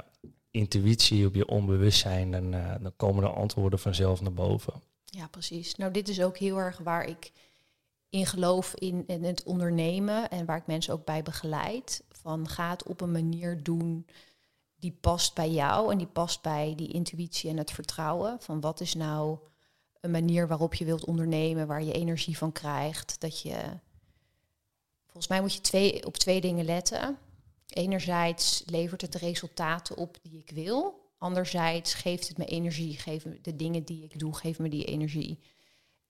[0.51, 4.83] intuïtie, op je onbewustzijn, dan, uh, dan komen de antwoorden vanzelf naar boven.
[5.05, 5.75] Ja, precies.
[5.75, 7.33] Nou, dit is ook heel erg waar ik
[8.11, 12.03] in geloof in, in het ondernemen en waar ik mensen ook bij begeleid.
[12.11, 14.07] Van ga het op een manier doen
[14.79, 18.37] die past bij jou en die past bij die intuïtie en het vertrouwen.
[18.41, 19.39] Van wat is nou
[20.01, 23.21] een manier waarop je wilt ondernemen, waar je energie van krijgt.
[23.21, 23.57] Dat je.
[25.05, 27.19] Volgens mij moet je twee, op twee dingen letten.
[27.69, 31.07] Enerzijds levert het de resultaten op die ik wil.
[31.19, 35.41] Anderzijds geeft het me energie, geven de dingen die ik doe, geven me die energie.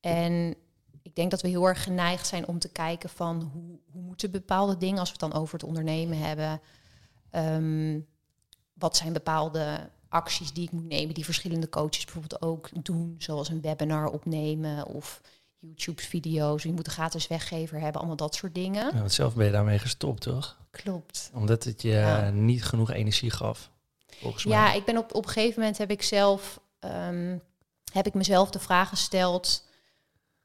[0.01, 0.55] En
[1.03, 4.31] ik denk dat we heel erg geneigd zijn om te kijken van hoe, hoe moeten
[4.31, 6.61] bepaalde dingen, als we het dan over het ondernemen hebben,
[7.31, 8.18] wat
[8.97, 13.61] zijn bepaalde acties die ik moet nemen, die verschillende coaches bijvoorbeeld ook doen, zoals een
[13.61, 15.21] webinar opnemen of
[15.59, 16.63] YouTube-video's.
[16.63, 18.87] Je moet een gratis weggever hebben, allemaal dat soort dingen.
[18.87, 20.59] Ja, want zelf ben je daarmee gestopt, toch?
[20.71, 21.31] Klopt.
[21.35, 23.71] Omdat het je niet genoeg energie gaf,
[24.07, 24.57] volgens mij.
[24.57, 27.43] Ja, ik ben op, op een gegeven moment heb ik zelf, um,
[27.93, 29.67] heb ik mezelf de vraag gesteld,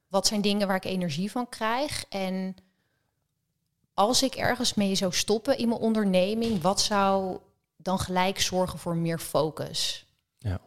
[0.08, 2.06] wat zijn dingen waar ik energie van krijg?
[2.10, 2.56] En
[3.94, 7.40] als ik ergens mee zou stoppen in mijn onderneming, wat zou
[7.84, 10.06] dan gelijk zorgen voor meer focus.
[10.38, 10.62] Ja.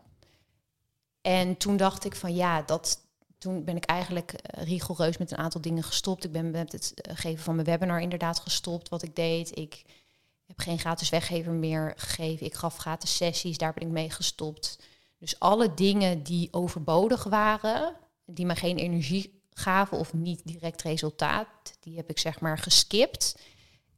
[1.21, 3.01] En toen dacht ik van ja, dat,
[3.39, 6.25] toen ben ik eigenlijk uh, rigoureus met een aantal dingen gestopt.
[6.25, 9.59] Ik ben met het eh, geven van mijn webinar inderdaad gestopt, wat ik deed.
[9.59, 9.85] Ik
[10.47, 12.47] heb geen gratis weggever meer gegeven.
[12.47, 14.79] Ik gaf gratis sessies, daar ben ik mee gestopt.
[15.19, 21.49] Dus alle dingen die overbodig waren, die me geen energie gaven of niet direct resultaat,
[21.81, 23.37] die heb ik zeg maar geskipt.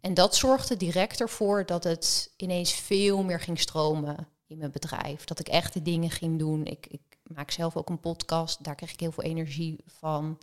[0.01, 5.25] En dat zorgde direct ervoor dat het ineens veel meer ging stromen in mijn bedrijf.
[5.25, 6.67] Dat ik echt de dingen ging doen.
[6.67, 10.39] Ik, ik maak zelf ook een podcast, daar krijg ik heel veel energie van.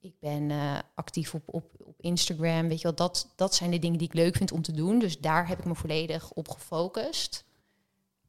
[0.00, 2.68] Ik ben uh, actief op, op, op Instagram.
[2.68, 4.98] Weet je wel, dat, dat zijn de dingen die ik leuk vind om te doen.
[4.98, 7.44] Dus daar heb ik me volledig op gefocust.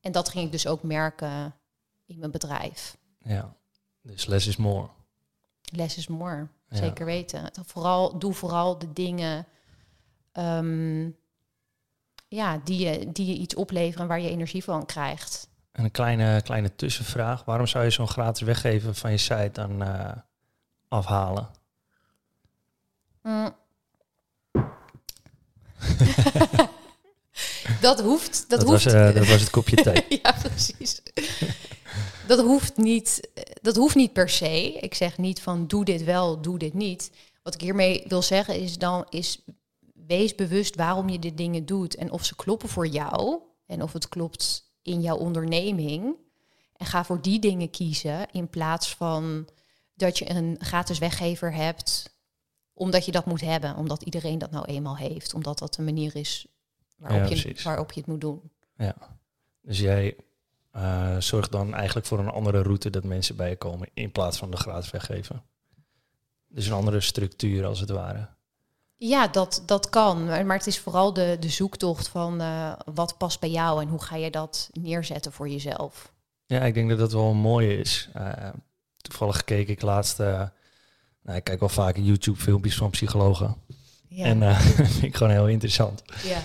[0.01, 1.55] En dat ging ik dus ook merken
[2.05, 2.97] in mijn bedrijf.
[3.17, 3.55] Ja,
[4.01, 4.89] dus less is more.
[5.61, 7.51] Less is more, zeker weten.
[7.65, 9.45] Vooral, doe vooral de dingen
[10.31, 11.09] Ehm,
[12.27, 15.49] ja, die, je, die je iets opleveren waar je energie van krijgt.
[15.71, 17.45] En een kleine, kleine tussenvraag.
[17.45, 20.11] Waarom zou je zo'n gratis weggeven van je site dan uh,
[20.87, 21.49] afhalen?
[23.21, 23.55] Mm.
[27.81, 28.45] dat hoeft.
[28.49, 28.83] Dat, dat hoeft.
[28.83, 30.05] Was, uh, dat was het kopje thee.
[30.23, 31.01] ja, precies.
[32.27, 33.29] dat, hoeft niet,
[33.61, 34.73] dat hoeft niet per se.
[34.73, 37.11] Ik zeg niet van doe dit wel, doe dit niet.
[37.43, 39.43] Wat ik hiermee wil zeggen is dan is
[40.17, 43.93] wees bewust waarom je de dingen doet en of ze kloppen voor jou en of
[43.93, 46.15] het klopt in jouw onderneming.
[46.75, 49.49] En ga voor die dingen kiezen in plaats van
[49.95, 52.19] dat je een gratis weggever hebt
[52.73, 56.15] omdat je dat moet hebben, omdat iedereen dat nou eenmaal heeft, omdat dat de manier
[56.15, 56.47] is
[56.97, 58.51] waarop, je, waarop je het moet doen.
[58.75, 58.95] Ja,
[59.61, 60.15] dus jij
[60.75, 64.37] uh, zorgt dan eigenlijk voor een andere route dat mensen bij je komen in plaats
[64.37, 65.43] van de gratis weggeven.
[66.47, 68.29] Dus een andere structuur als het ware.
[69.03, 70.25] Ja, dat, dat kan.
[70.25, 74.01] Maar het is vooral de, de zoektocht van uh, wat past bij jou en hoe
[74.01, 76.13] ga je dat neerzetten voor jezelf.
[76.45, 78.09] Ja, ik denk dat dat wel een mooie is.
[78.17, 78.49] Uh,
[78.97, 80.43] toevallig keek ik laatst, uh,
[81.21, 83.55] nou, ik kijk wel vaak YouTube-filmpjes van psychologen.
[84.07, 84.25] Ja.
[84.25, 84.39] En
[84.77, 86.03] dat vind ik gewoon heel interessant.
[86.23, 86.41] Ja,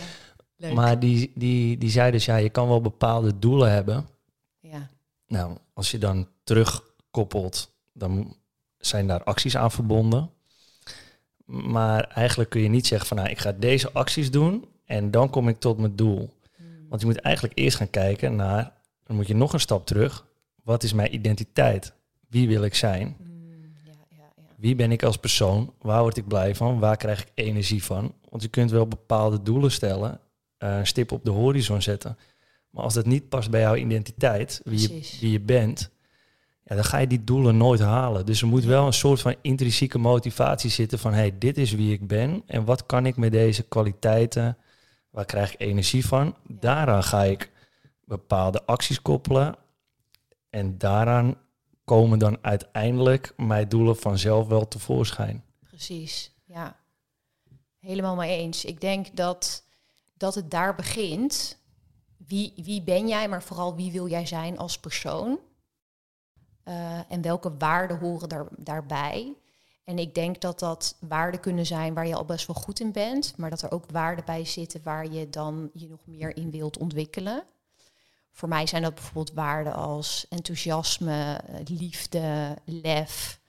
[0.57, 0.73] leuk.
[0.73, 4.09] Maar die, die, die zei dus, ja, je kan wel bepaalde doelen hebben.
[4.61, 4.89] Ja.
[5.27, 8.37] Nou, als je dan terugkoppelt, dan
[8.79, 10.31] zijn daar acties aan verbonden.
[11.47, 15.31] Maar eigenlijk kun je niet zeggen van nou, ik ga deze acties doen en dan
[15.31, 16.31] kom ik tot mijn doel.
[16.57, 16.67] Hmm.
[16.89, 18.73] Want je moet eigenlijk eerst gaan kijken naar,
[19.05, 20.27] dan moet je nog een stap terug.
[20.63, 21.93] Wat is mijn identiteit?
[22.29, 23.17] Wie wil ik zijn?
[23.19, 23.49] Hmm,
[23.85, 24.43] ja, ja, ja.
[24.57, 25.73] Wie ben ik als persoon?
[25.81, 26.79] Waar word ik blij van?
[26.79, 28.15] Waar krijg ik energie van?
[28.29, 30.21] Want je kunt wel bepaalde doelen stellen,
[30.59, 32.19] uh, een stip op de horizon zetten.
[32.71, 35.91] Maar als dat niet past bij jouw identiteit, wie je, wie je bent,
[36.67, 38.27] ja, dan ga je die doelen nooit halen.
[38.27, 41.93] Dus er moet wel een soort van intrinsieke motivatie zitten van hey, dit is wie
[41.93, 44.59] ik ben en wat kan ik met deze kwaliteiten,
[45.11, 46.37] waar krijg ik energie van?
[46.49, 47.53] Daaraan ga ik
[48.05, 49.57] bepaalde acties koppelen
[50.51, 51.35] en daaraan
[51.85, 55.45] komen dan uiteindelijk mijn doelen vanzelf wel tevoorschijn.
[55.63, 56.77] Precies, ja.
[57.79, 58.65] Helemaal mee eens.
[58.65, 59.65] Ik denk dat,
[60.17, 61.59] dat het daar begint.
[62.17, 65.39] Wie, wie ben jij, maar vooral wie wil jij zijn als persoon?
[66.69, 69.35] Uh, en welke waarden horen daar, daarbij?
[69.85, 72.93] En ik denk dat dat waarden kunnen zijn waar je al best wel goed in
[72.93, 76.51] bent, maar dat er ook waarden bij zitten waar je dan je nog meer in
[76.51, 77.45] wilt ontwikkelen.
[78.33, 83.41] Voor mij zijn dat bijvoorbeeld waarden als enthousiasme, liefde, lef.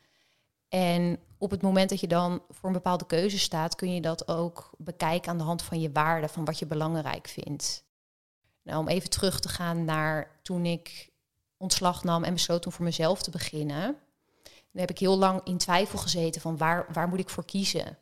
[0.69, 4.27] En op het moment dat je dan voor een bepaalde keuze staat, kun je dat
[4.27, 7.83] ook bekijken aan de hand van je waarden, van wat je belangrijk vindt.
[8.63, 11.09] Nou, om even terug te gaan naar toen ik
[11.57, 13.97] ontslag nam en besloot om voor mezelf te beginnen.
[14.43, 17.97] Dan heb ik heel lang in twijfel gezeten van waar, waar moet ik voor kiezen.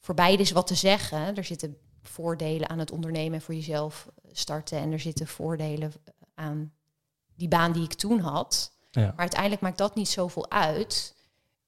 [0.00, 1.36] Voor beide is wat te zeggen.
[1.36, 4.78] Er zitten voordelen aan het ondernemen en voor jezelf starten.
[4.78, 5.92] En er zitten voordelen
[6.34, 6.72] aan
[7.34, 8.72] die baan die ik toen had.
[8.90, 9.00] Ja.
[9.00, 11.14] Maar uiteindelijk maakt dat niet zoveel uit.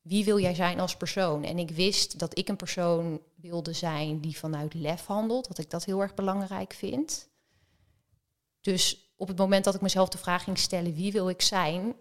[0.00, 1.44] Wie wil jij zijn als persoon?
[1.44, 5.48] En ik wist dat ik een persoon wilde zijn die vanuit lef handelt.
[5.48, 7.28] Dat ik dat heel erg belangrijk vind.
[8.60, 11.94] Dus op het moment dat ik mezelf de vraag ging stellen, wie wil ik zijn,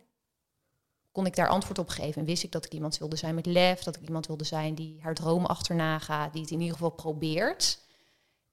[1.11, 2.21] kon ik daar antwoord op geven.
[2.21, 4.75] En wist ik dat ik iemand wilde zijn met lef, dat ik iemand wilde zijn
[4.75, 7.79] die haar droom achterna gaat, die het in ieder geval probeert.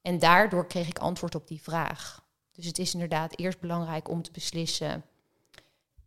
[0.03, 2.27] En daardoor kreeg ik antwoord op die vraag.
[2.53, 5.05] Dus het is inderdaad eerst belangrijk om te beslissen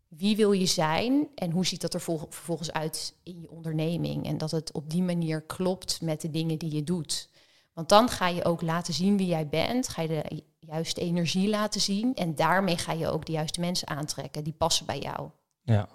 [0.08, 4.26] wie wil je zijn en hoe ziet dat er vervolgens uit in je onderneming.
[4.26, 7.30] En dat het op die manier klopt met de dingen die je doet.
[7.74, 11.50] Want dan ga je ook laten zien wie jij bent, ga je de juiste energie
[11.50, 15.30] laten zien en daarmee ga je ook de juiste mensen aantrekken die passen bij jou.
[15.64, 15.90] Ja,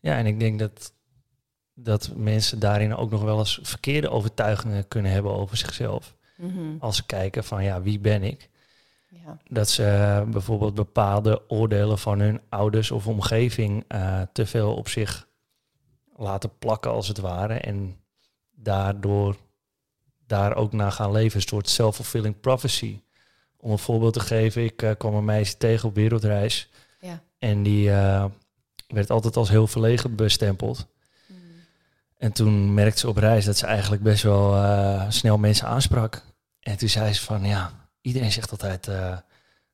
[0.00, 0.92] ja en ik denk dat,
[1.74, 6.16] dat mensen daarin ook nog wel eens verkeerde overtuigingen kunnen hebben over zichzelf.
[6.36, 6.76] Mhm.
[6.78, 8.50] Als ze kijken van ja, wie ben ik?
[9.24, 9.38] Ja.
[9.48, 15.28] Dat ze bijvoorbeeld bepaalde oordelen van hun ouders of omgeving uh, te veel op zich
[16.16, 17.54] laten plakken als het ware.
[17.54, 17.96] En
[18.50, 19.36] daardoor
[20.26, 21.36] daar ook naar gaan leven.
[21.36, 23.00] Een soort self-fulfilling prophecy.
[23.64, 26.68] Om een voorbeeld te geven, ik uh, kwam een meisje tegen op wereldreis.
[27.00, 27.22] Ja.
[27.38, 28.24] En die uh,
[28.86, 30.86] werd altijd als heel verlegen bestempeld.
[31.26, 31.36] Mm.
[32.18, 36.22] En toen merkte ze op reis dat ze eigenlijk best wel uh, snel mensen aansprak.
[36.60, 38.88] En toen zei ze van, ja, iedereen zegt altijd,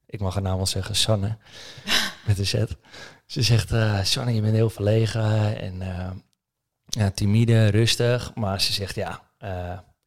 [0.06, 1.36] ik mag haar naam wel zeggen, Sanne,
[2.26, 2.64] met een Z.
[3.26, 3.68] Ze zegt,
[4.02, 5.82] Sanne, je bent heel verlegen en
[6.84, 8.34] ja, timide, rustig.
[8.34, 9.22] Maar ze zegt, ja,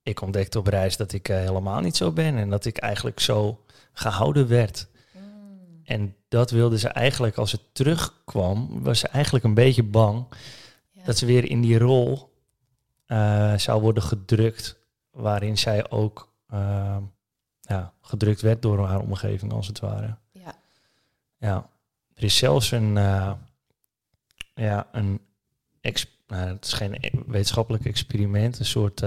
[0.03, 2.37] ik ontdekte op reis dat ik helemaal niet zo ben.
[2.37, 3.62] En dat ik eigenlijk zo
[3.93, 4.87] gehouden werd.
[5.11, 5.81] Mm.
[5.83, 10.25] En dat wilde ze eigenlijk, als ze terugkwam, was ze eigenlijk een beetje bang
[11.05, 12.33] dat ze weer in die rol
[13.07, 14.79] uh, zou worden gedrukt,
[15.11, 16.97] waarin zij ook uh,
[17.61, 20.17] ja, gedrukt werd door haar omgeving, als het ware.
[20.31, 20.55] Ja.
[21.37, 21.69] ja.
[22.13, 23.31] Er is zelfs een, uh,
[24.53, 25.19] ja, een
[26.27, 28.99] nou, het is geen wetenschappelijk experiment, een soort,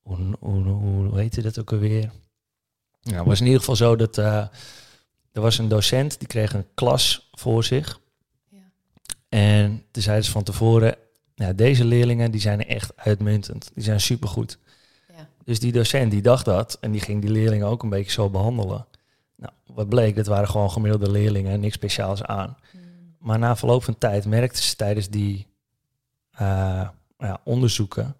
[0.00, 2.10] hoe, hoe, hoe heet dat ook alweer?
[3.08, 4.46] Nou, het was in ieder geval zo dat uh,
[5.32, 8.00] er was een docent die kreeg een klas voor zich.
[8.48, 8.58] Ja.
[9.28, 10.96] En toen zeiden ze van tevoren,
[11.34, 13.70] nou, deze leerlingen die zijn echt uitmuntend.
[13.74, 14.58] Die zijn supergoed.
[15.08, 15.28] Ja.
[15.44, 18.30] Dus die docent die dacht dat en die ging die leerlingen ook een beetje zo
[18.30, 18.86] behandelen.
[19.36, 22.56] Nou, wat bleek, dat waren gewoon gemiddelde leerlingen, niks speciaals aan.
[22.70, 22.80] Hmm.
[23.18, 25.46] Maar na verloop van tijd merkten ze tijdens die
[26.40, 28.16] uh, ja, onderzoeken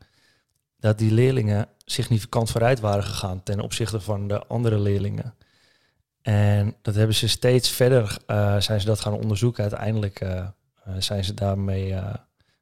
[0.79, 5.35] dat die leerlingen significant vooruit waren gegaan ten opzichte van de andere leerlingen.
[6.23, 9.62] En dat hebben ze steeds verder, uh, zijn ze dat gaan onderzoeken.
[9.62, 10.47] Uiteindelijk uh,
[10.99, 11.95] zijn ze daarmee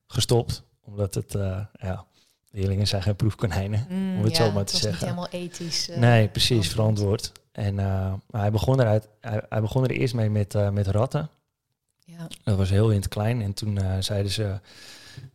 [0.07, 1.33] gestopt, omdat het,
[1.73, 2.05] ja,
[2.51, 4.91] leerlingen zijn geen proefkonijnen, mm, om het zo maar te zeggen.
[4.91, 5.89] Niet helemaal ethisch.
[5.97, 7.33] nee, precies, verantwoord.
[7.53, 7.79] En
[8.31, 11.29] hij, begon eruit, hij, hij, begon er eerst mee met, met ratten.
[12.05, 12.29] Ja.
[12.45, 13.43] Dat was heel in het klein.
[13.43, 14.61] En toen zeiden ze,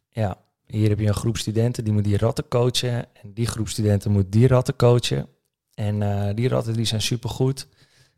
[0.10, 0.38] ja,
[0.72, 3.06] hier heb je een groep studenten die moet die ratten coachen.
[3.22, 5.28] En die groep studenten moet die ratten coachen.
[5.74, 7.68] En uh, die ratten die zijn supergoed.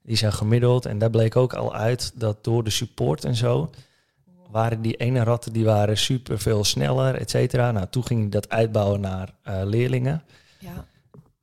[0.01, 0.85] Die zijn gemiddeld.
[0.85, 3.69] En daar bleek ook al uit dat door de support en zo...
[4.51, 7.71] waren die ene ratten die waren super veel sneller, et cetera.
[7.71, 10.23] Nou, toen ging dat uitbouwen naar uh, leerlingen.
[10.59, 10.85] Ja.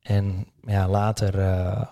[0.02, 1.82] En ja, later uh,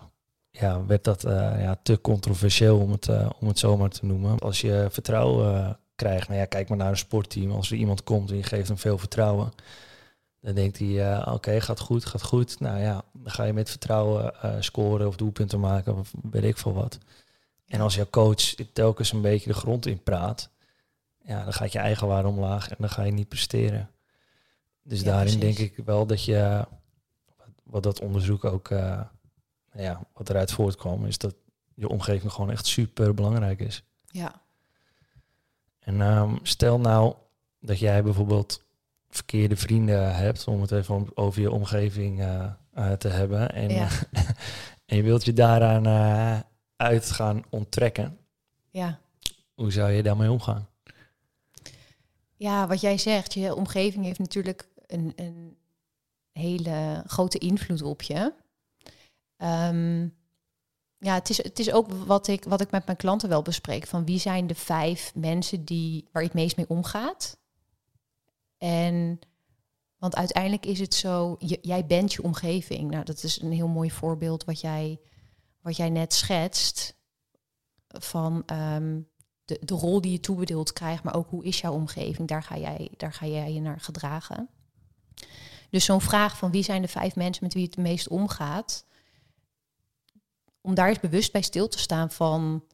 [0.51, 1.23] ja, werd dat
[1.59, 3.09] ja, te controversieel om het,
[3.41, 4.39] om het zomaar te noemen.
[4.39, 6.29] Als je vertrouwen krijgt.
[6.29, 7.51] Nou ja, kijk maar naar een sportteam.
[7.51, 9.53] Als er iemand komt en je geeft hem veel vertrouwen,
[10.41, 12.61] dan denkt hij, uh, oké, gaat goed, gaat goed.
[12.61, 16.59] Nou ja, dan ga je met vertrouwen uh, scoren of doelpunten maken of weet ik
[16.59, 16.99] veel wat.
[17.67, 20.51] En als jouw coach telkens een beetje de grond in praat,
[21.23, 23.91] ja, dan gaat je eigen waarde omlaag en dan ga je niet presteren.
[24.83, 26.67] Dus daarin denk ik wel dat je,
[27.63, 29.01] wat dat onderzoek ook, uh,
[29.73, 31.35] ja, wat eruit voortkwam, is dat
[31.75, 33.83] je omgeving gewoon echt super belangrijk is.
[34.07, 34.43] Ja,
[35.88, 37.14] en um, stel nou
[37.61, 38.64] dat jij bijvoorbeeld
[39.09, 43.53] verkeerde vrienden hebt, om het even over je omgeving uh, uh, te hebben.
[43.53, 43.88] En, ja.
[44.87, 46.40] en je wilt je daaraan uh,
[46.77, 48.18] uit gaan onttrekken.
[48.70, 48.98] Ja.
[49.55, 50.68] Hoe zou je daarmee omgaan?
[52.37, 55.57] Ja, wat jij zegt, je omgeving heeft natuurlijk een, een
[56.33, 58.33] hele grote invloed op je.
[59.37, 60.14] Um,
[60.99, 63.87] ja, het is, het is ook wat ik, wat ik met mijn klanten wel bespreek.
[63.87, 67.39] Van wie zijn de vijf mensen die, waar je het meest mee omgaat?
[68.59, 69.19] En
[69.99, 72.91] want uiteindelijk is het zo, jij bent je omgeving.
[72.91, 75.01] Nou, dat is een heel mooi voorbeeld wat jij,
[75.61, 76.97] wat jij net schetst.
[77.89, 79.01] Van ehm,
[79.45, 82.29] de, de rol die je toebedeeld krijgt, maar ook hoe is jouw omgeving?
[82.29, 84.49] Daar ga jij, daar ga jij je naar gedragen.
[85.71, 88.87] Dus zo'n vraag van wie zijn de vijf mensen met wie het meest omgaat,
[90.69, 92.65] om daar eens bewust bij stil te staan van,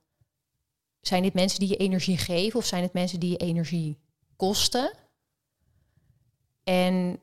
[1.01, 3.99] zijn dit mensen die je energie geven of zijn het mensen die je energie
[4.37, 4.93] kosten?
[6.65, 7.19] En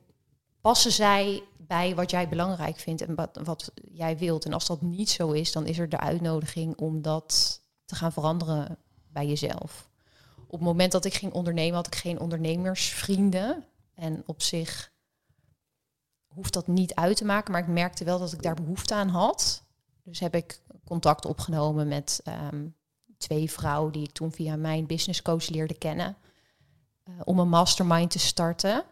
[0.60, 4.44] passen zij bij wat jij belangrijk vindt en wat, wat jij wilt?
[4.44, 8.12] En als dat niet zo is, dan is er de uitnodiging om dat te gaan
[8.12, 9.90] veranderen bij jezelf.
[10.46, 13.64] Op het moment dat ik ging ondernemen, had ik geen ondernemersvrienden.
[13.94, 14.92] En op zich
[16.26, 19.08] hoeft dat niet uit te maken, maar ik merkte wel dat ik daar behoefte aan
[19.08, 19.62] had.
[20.04, 20.60] Dus heb ik
[20.92, 22.66] contact opgenomen met ehm,
[23.18, 26.16] twee vrouwen die ik toen via mijn business coach leerde kennen.
[27.08, 28.84] Uh, om een mastermind te starten.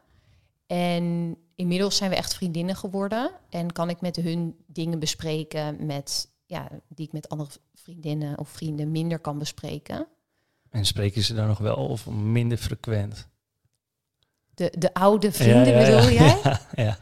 [0.66, 3.30] En inmiddels zijn we echt vriendinnen geworden.
[3.48, 8.48] En kan ik met hun dingen bespreken met, ja, die ik met andere vriendinnen of
[8.48, 10.06] vrienden minder kan bespreken.
[10.70, 13.28] En spreken ze dan nog wel of minder frequent?
[14.54, 16.58] De, de oude vrienden bedoel jij?
[16.86, 16.98] ja.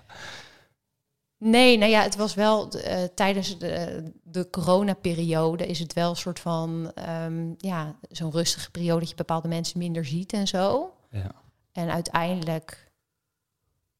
[1.38, 6.16] Nee, nou ja, het was wel uh, tijdens de, de coronaperiode is het wel een
[6.16, 6.92] soort van
[7.24, 10.94] um, ja, zo'n rustige periode dat je bepaalde mensen minder ziet en zo.
[11.10, 11.34] Ja.
[11.72, 12.90] En uiteindelijk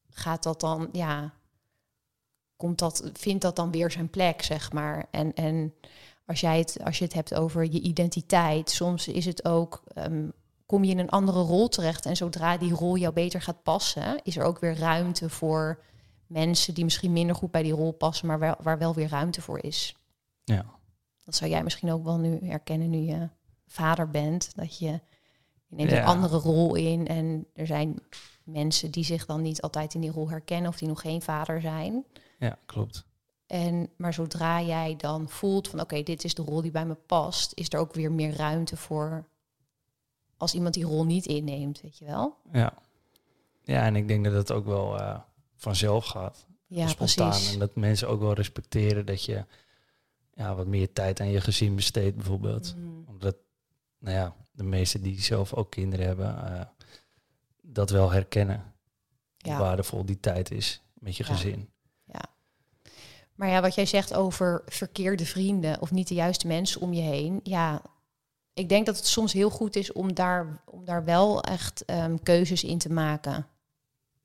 [0.09, 1.33] gaat dat dan, ja,
[2.55, 5.07] komt dat, vindt dat dan weer zijn plek, zeg maar.
[5.11, 5.73] En, en
[6.25, 10.31] als jij het, als je het hebt over je identiteit, soms is het ook, um,
[10.65, 12.05] kom je in een andere rol terecht.
[12.05, 15.83] En zodra die rol jou beter gaat passen, is er ook weer ruimte voor
[16.29, 19.41] mensen die misschien minder goed bij die rol passen, maar wel, waar wel weer ruimte
[19.41, 19.95] voor is.
[20.43, 20.65] Ja.
[21.25, 23.29] Dat zou jij misschien ook wel nu herkennen nu je
[23.67, 24.55] vader bent.
[24.55, 24.99] Dat je,
[25.67, 27.07] je neemt een andere rol in.
[27.07, 27.99] En er zijn
[28.43, 31.61] mensen die zich dan niet altijd in die rol herkennen of die nog geen vader
[31.61, 32.05] zijn.
[32.39, 33.05] Ja, klopt.
[33.47, 36.95] En, maar zodra jij dan voelt van oké, dit is de rol die bij me
[36.95, 39.27] past, is er ook weer meer ruimte voor
[40.37, 42.37] als iemand die rol niet inneemt, weet je wel?
[42.51, 42.73] Ja.
[43.61, 45.19] Ja, en ik denk dat het ook wel uh,
[45.59, 46.45] vanzelf gaat.
[46.67, 47.29] Ja, spontaan.
[47.29, 47.53] precies.
[47.53, 49.45] En dat mensen ook wel respecteren dat je
[50.33, 52.75] ja, wat meer tijd aan je gezin besteedt, bijvoorbeeld.
[52.77, 53.03] Mm.
[53.07, 53.35] Omdat,
[53.97, 56.61] nou ja, de meesten die zelf ook kinderen hebben, uh,
[57.61, 58.73] dat wel herkennen.
[59.37, 59.49] Ja.
[59.55, 61.33] Hoe waardevol die tijd is met je Ja.
[61.33, 61.69] gezin.
[62.03, 62.21] Ja.
[63.35, 67.01] Maar ja, wat jij zegt over verkeerde vrienden of niet de juiste mensen om je
[67.01, 67.39] heen.
[67.43, 67.81] Ja,
[68.53, 72.17] ik denk dat het soms heel goed is om daar, om daar wel echt ehm,
[72.23, 73.47] keuzes in te maken.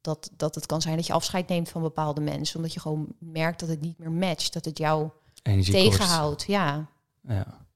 [0.05, 3.07] Dat, dat het kan zijn dat je afscheid neemt van bepaalde mensen, omdat je gewoon
[3.19, 5.11] merkt dat het niet meer matcht, dat het jou
[5.43, 5.85] Energie kost.
[5.99, 6.45] tegenhoudt.
[6.47, 6.87] Ja,
[7.29, 7.67] Ja.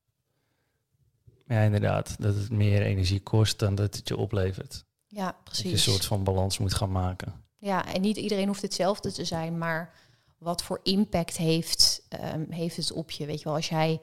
[1.46, 2.16] ja, inderdaad.
[2.18, 4.84] Dat het meer energie kost dan dat het je oplevert.
[5.06, 5.72] ja Dat je precies.
[5.72, 7.32] een soort van balans moet gaan maken.
[7.58, 9.94] Ja, en niet iedereen hoeft hetzelfde te zijn, maar
[10.38, 13.26] wat voor impact heeft, ehm, heeft het op je?
[13.26, 14.00] Weet je wel, als jij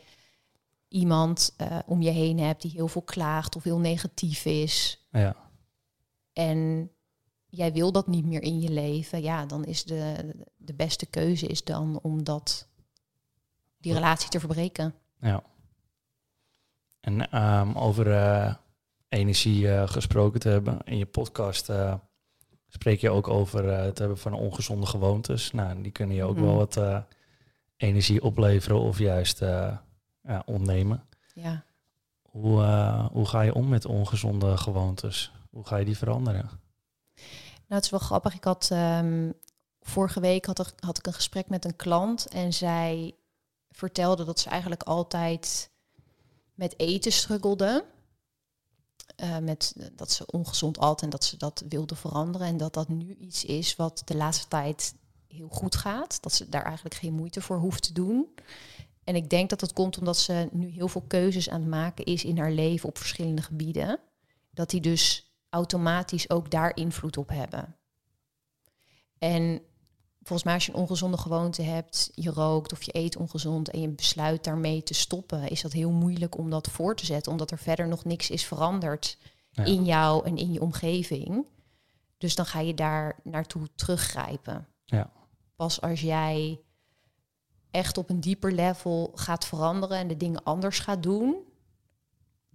[0.87, 5.35] iemand eh, om je heen hebt die heel veel klaagt of heel negatief is Ja,
[6.33, 6.89] en
[7.55, 11.47] jij wil dat niet meer in je leven, ja, dan is de, de beste keuze
[11.47, 12.67] is dan om dat,
[13.77, 14.93] die relatie te verbreken.
[15.19, 15.43] ja.
[16.99, 18.53] En ehm, over eh,
[19.09, 20.79] energie eh, gesproken te hebben.
[20.83, 21.93] In je podcast eh,
[22.67, 25.51] spreek je ook over het hebben van ongezonde gewoontes.
[25.51, 26.45] Nou, die kunnen je ook Mhm.
[26.45, 26.79] wel wat
[27.77, 31.03] energie opleveren of juist ja, ontnemen.
[31.33, 31.63] Ja.
[32.21, 32.61] Hoe,
[33.11, 35.31] hoe ga je om met ongezonde gewoontes?
[35.49, 36.49] Hoe ga je die veranderen?
[37.67, 38.33] Nou, het is wel grappig.
[38.33, 39.31] Ik had ehm,
[39.81, 43.15] vorige week had, ik een gesprek met een klant en zij
[43.69, 45.69] vertelde dat ze eigenlijk altijd
[46.53, 47.85] met eten struggelde.
[49.15, 52.47] Eh, met eh, dat ze ongezond at en dat ze dat wilde veranderen.
[52.47, 54.95] En dat dat nu iets is wat de laatste tijd
[55.27, 56.21] heel goed gaat.
[56.21, 58.27] Dat ze daar eigenlijk geen moeite voor hoeft te doen.
[59.03, 62.05] En ik denk dat het komt omdat ze nu heel veel keuzes aan het maken
[62.05, 63.99] is in haar leven op verschillende gebieden.
[64.51, 65.24] Dat die dus
[65.55, 67.75] automatisch ook daar invloed op hebben.
[69.17, 69.61] En
[70.21, 73.81] volgens mij als je een ongezonde gewoonte hebt, je rookt of je eet ongezond en
[73.81, 77.51] je besluit daarmee te stoppen, is dat heel moeilijk om dat voor te zetten, omdat
[77.51, 79.17] er verder nog niks is veranderd
[79.49, 79.63] Ja.
[79.63, 81.45] in jou en in je omgeving.
[82.17, 84.67] Dus dan ga je daar naartoe teruggrijpen.
[84.85, 85.11] Ja.
[85.55, 86.59] Pas als jij
[87.71, 91.35] echt op een dieper level gaat veranderen en de dingen anders gaat doen,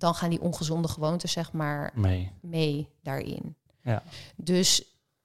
[0.01, 2.33] dan gaan die ongezonde gewoontes zeg maar Mee.
[2.41, 3.57] mee daarin.
[3.83, 4.03] Ja.
[4.37, 4.85] Dus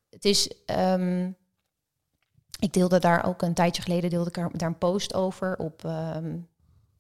[0.10, 0.52] het is.
[0.66, 1.30] ehm,
[2.60, 6.38] ik deelde daar ook een tijdje geleden deelde ik daar een post over op, ehm,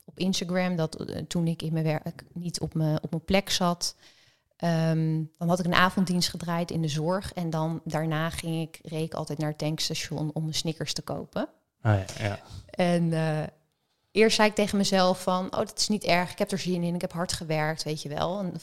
[0.05, 0.75] op Instagram.
[0.75, 3.95] Dat eh, toen ik in mijn werk niet op mijn, op mijn plek zat,
[4.55, 7.33] Ehm, dan had ik een avonddienst gedraaid in de zorg.
[7.33, 11.01] En dan daarna ging ik, reed ik altijd naar het tankstation om een Snickers te
[11.01, 11.49] kopen.
[11.81, 12.39] Ah, ja, ja.
[12.69, 13.43] En eh,
[14.15, 16.31] eerst zei ik tegen mezelf van, oh, dat is niet erg.
[16.31, 16.95] Ik heb er zin in.
[16.95, 18.39] Ik heb hard gewerkt, weet je wel.
[18.39, 18.53] En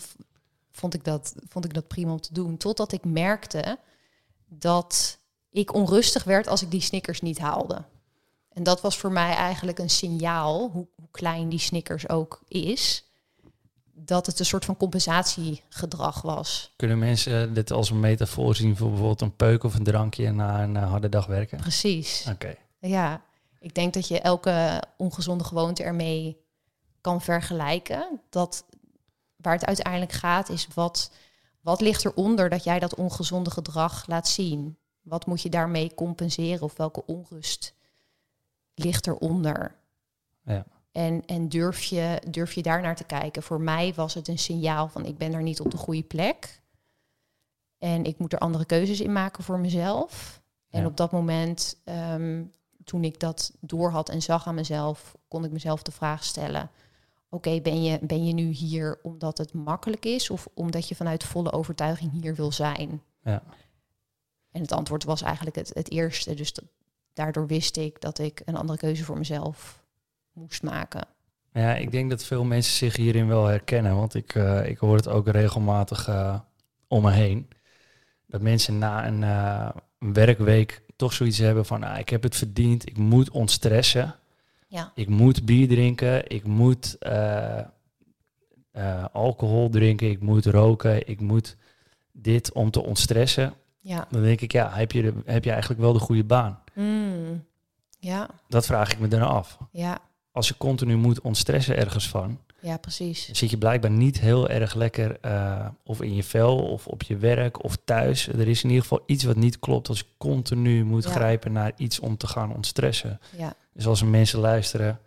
[0.70, 2.56] vond ik dat, vond ik dat prima om te doen.
[2.56, 3.78] Totdat ik merkte
[4.48, 5.18] dat
[5.50, 7.84] ik onrustig werd als ik die Snickers niet haalde.
[8.52, 13.04] En dat was voor mij eigenlijk een signaal, hoe, hoe klein die Snickers ook is,
[13.92, 16.72] dat het een soort van compensatiegedrag was.
[16.76, 20.62] Kunnen mensen dit als een metafoor zien voor bijvoorbeeld een peuk of een drankje na
[20.62, 21.58] een harde dag werken?
[21.58, 22.26] Precies.
[22.28, 22.54] Oké.
[22.78, 23.22] Ja,
[23.62, 26.44] ik denk dat je elke ongezonde gewoonte ermee
[27.00, 28.20] kan vergelijken.
[28.30, 28.64] Dat
[29.36, 31.10] waar het uiteindelijk gaat is wat,
[31.60, 34.78] wat ligt eronder dat jij dat ongezonde gedrag laat zien?
[35.00, 37.74] Wat moet je daarmee compenseren of welke onrust
[38.74, 39.76] ligt eronder?
[40.44, 40.64] Ja.
[40.92, 43.42] En, en durf, je, durf je daar naar te kijken?
[43.42, 46.62] Voor mij was het een signaal van ik ben er niet op de goede plek.
[47.78, 50.40] En ik moet er andere keuzes in maken voor mezelf.
[50.68, 52.44] En op dat moment, ehm,
[52.84, 56.70] toen ik dat doorhad en zag aan mezelf, kon ik mezelf de vraag stellen:
[57.28, 61.24] Oké, ben, je, ben je nu hier omdat het makkelijk is of omdat je vanuit
[61.24, 63.02] volle overtuiging hier wil zijn?
[63.22, 63.42] Ja.
[64.50, 66.34] En het antwoord was eigenlijk het, het eerste.
[66.34, 66.64] Dus dat-
[67.12, 69.84] daardoor wist ik dat ik een andere keuze voor mezelf
[70.32, 71.06] moest maken.
[71.52, 74.96] Ja, ik denk dat veel mensen zich hierin wel herkennen, want ik, eh, ik hoor
[74.96, 76.40] het ook regelmatig eh,
[76.88, 77.48] om me heen.
[78.26, 79.68] Dat mensen na een, eh,
[79.98, 84.14] een werkweek toch zoiets hebben van, ah, ik heb het verdiend, ik moet ontstressen,
[84.68, 87.58] Ja, ik moet bier drinken, ik moet eh,
[88.70, 91.56] eh, alcohol drinken, ik moet roken, ik moet
[92.12, 93.54] dit om te ontstressen.
[93.80, 94.06] ja.
[94.10, 96.58] Dan denk ik, ja, heb je, de, heb je eigenlijk wel de goede baan?
[96.74, 97.44] Mm.
[97.98, 99.58] Ja, Dat vraag ik me dan af.
[99.72, 99.98] ja,
[100.32, 103.26] Als je continu moet ontstressen ergens van, ja, precies.
[103.26, 107.02] Dan zit je blijkbaar niet heel erg lekker eh, of in je vel of op
[107.02, 108.28] je werk of thuis.
[108.28, 111.10] Er is in ieder geval iets wat niet klopt als je continu moet Ja.
[111.10, 113.20] grijpen naar iets om te gaan ontstressen.
[113.36, 114.98] Ja, Dus als mensen luisteren,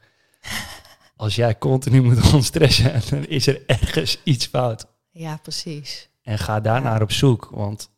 [1.15, 4.85] als jij continu moet ontstressen, dan is er ergens iets fout.
[5.11, 6.09] ja, precies.
[6.23, 7.89] En ga daarnaar op zoek, want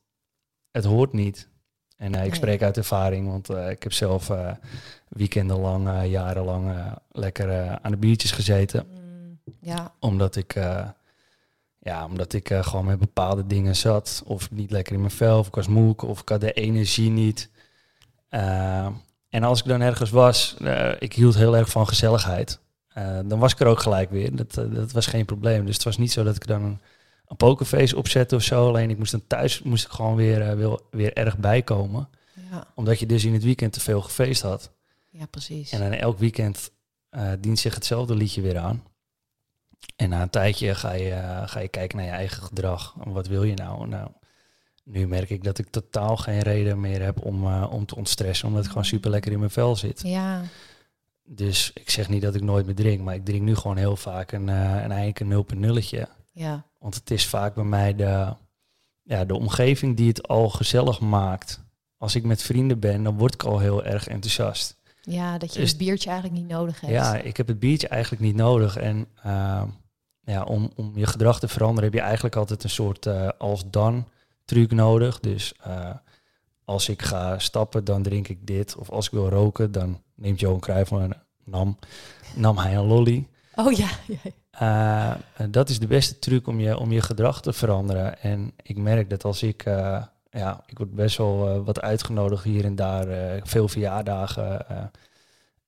[0.71, 1.47] het hoort niet.
[1.97, 4.31] En eh, ik spreek uit ervaring, want eh, ik heb zelf
[5.07, 6.71] weekendenlang, eh, jarenlang
[7.11, 8.95] lekker aan de biertjes gezeten Mm,
[9.61, 10.87] ja, omdat ik, eh,
[11.79, 14.23] ja, omdat ik eh, gewoon met bepaalde dingen zat.
[14.25, 17.09] Of niet lekker in mijn vel, of ik was moe, of ik had de energie
[17.09, 17.49] niet.
[18.29, 18.87] Eh,
[19.29, 20.55] en als ik dan ergens was,
[20.99, 22.59] ik hield heel erg van gezelligheid.
[23.25, 24.35] Dan was ik er ook gelijk weer.
[24.35, 25.65] Dat, dat was geen probleem.
[25.65, 26.79] Dus het was niet zo dat ik dan een,
[27.27, 28.67] een pokerface opzette of zo.
[28.67, 32.09] Alleen ik moest dan thuis moest ik gewoon weer, wil- weer erg bijkomen.
[32.51, 34.71] ja, Omdat je dus in het weekend te veel gefeest had.
[35.09, 35.71] ja, precies.
[35.71, 36.71] En dan elk weekend
[37.09, 38.83] eh, dient zich hetzelfde liedje weer aan.
[39.95, 42.95] En na een tijdje ga je, ga je kijken naar je eigen gedrag.
[43.03, 43.87] Wat wil je nou?
[43.87, 44.11] Nou,
[44.83, 48.47] nu merk ik dat ik totaal geen reden meer heb om, eh, om te ontstressen.
[48.47, 50.01] Omdat ik gewoon super lekker in mijn vel zit.
[50.03, 50.41] Ja,
[51.23, 53.01] Dus ik zeg niet dat ik nooit meer drink.
[53.01, 56.05] Maar ik drink nu gewoon heel vaak een, eh een Heineken 0.0'tje.
[56.31, 58.33] ja, Want het is vaak bij mij de,
[59.03, 61.65] ja, de omgeving die het al gezellig maakt.
[61.97, 64.76] Als ik met vrienden ben, dan word ik al heel erg enthousiast.
[65.07, 66.93] Ja, dat je Dus- het biertje eigenlijk niet nodig hebt.
[66.93, 68.77] Ja, ik heb het biertje eigenlijk niet nodig.
[68.77, 69.63] En eh,
[70.23, 74.07] ja, om, om je gedrag te veranderen heb je eigenlijk altijd een soort eh, als-dan
[74.45, 75.19] truc nodig.
[75.19, 75.89] Dus eh,
[76.65, 78.75] als ik ga stappen, dan drink ik dit.
[78.75, 81.77] Of als ik wil roken, dan neemt Johan Cruijff een nam,
[82.35, 83.27] nam hij een lolly.
[83.55, 84.31] Oh ja, ja.
[85.37, 88.21] Eh, dat is de beste truc om je, om je gedrag te veranderen.
[88.21, 89.63] En ik merk dat als ik,
[90.37, 94.65] ja, ik word best wel eh, wat uitgenodigd hier en daar, eh, veel verjaardagen.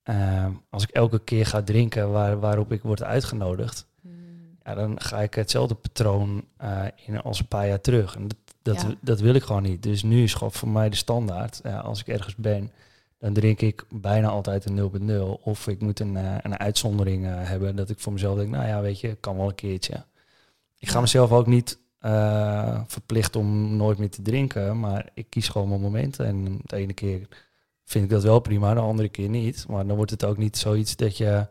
[0.03, 5.01] eh, als ik elke keer ga drinken waar, waarop ik word uitgenodigd, Mm, ja, dan
[5.01, 6.43] ga ik hetzelfde patroon
[7.05, 8.15] in als een paar jaar terug.
[8.15, 8.95] En dat, dat, Ja.
[9.01, 9.83] dat wil ik gewoon niet.
[9.83, 11.61] Dus nu is gewoon voor mij de standaard.
[11.63, 12.71] Als ik ergens ben,
[13.17, 15.39] dan drink ik bijna altijd een 0.0.
[15.43, 18.99] Of ik moet een, een uitzondering hebben dat ik voor mezelf denk, nou ja, weet
[18.99, 20.03] je, kan wel een keertje.
[20.77, 25.47] Ik ga mezelf ook niet eh, verplichten om nooit meer te drinken, maar ik kies
[25.47, 26.25] gewoon mijn momenten.
[26.25, 27.27] En de ene keer
[27.83, 29.65] vind ik dat wel prima, de andere keer niet.
[29.67, 31.47] Maar dan wordt het ook niet zoiets dat je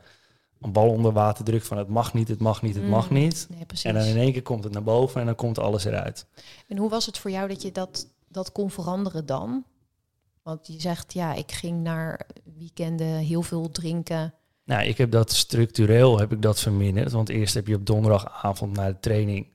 [0.61, 3.17] een bal onder water drukt van het mag niet, het mag niet, het mag Mm,
[3.17, 3.47] niet.
[3.51, 3.67] Nee.
[3.83, 6.27] En dan in één keer komt het naar boven en dan komt alles eruit.
[6.69, 9.65] En hoe was het voor jou dat je dat, dat kon veranderen dan?
[10.43, 12.27] Want je zegt, ja, ik ging naar
[12.59, 14.35] weekenden heel veel drinken.
[14.65, 17.13] Nou, ik heb dat structureel heb ik dat verminderd.
[17.13, 19.47] Want eerst heb je op donderdagavond na de training.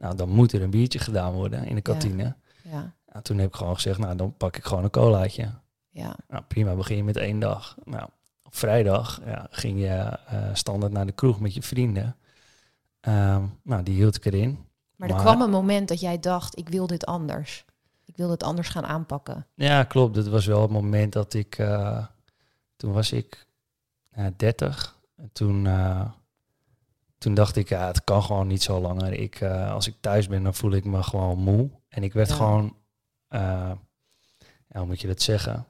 [0.00, 2.34] Nou, dan moet er een biertje gedaan worden in de kantine.
[2.62, 5.50] Ja, Nou, toen heb ik gewoon gezegd, nou, dan pak ik gewoon een colaatje.
[5.90, 7.76] ja, Nou, prima, begin je met één dag.
[7.84, 8.08] Nou,
[8.42, 9.86] op vrijdag ja, ging je
[10.26, 12.16] eh, standaard naar de kroeg met je vrienden.
[13.00, 14.58] Ehm, nou, die hield ik erin.
[14.96, 17.64] Maar er Maar- kwam een moment dat jij dacht, ik wil dit anders.
[18.04, 19.46] Ik wil dit anders gaan aanpakken.
[19.54, 20.14] Ja, klopt.
[20.14, 21.58] Dat was wel het moment dat ik...
[21.58, 22.06] eh,
[22.76, 23.46] toen was ik
[24.14, 24.98] ja, 30.
[25.16, 26.10] En toen, eh,
[27.20, 29.12] toen dacht ik, ja, het kan gewoon niet zo langer.
[29.12, 31.70] Ik, eh, als ik thuis ben, dan voel ik me gewoon moe.
[31.88, 32.34] En ik werd Ja.
[32.34, 32.76] gewoon...
[33.28, 33.40] eh,
[34.68, 35.66] ja, hoe moet je dat zeggen?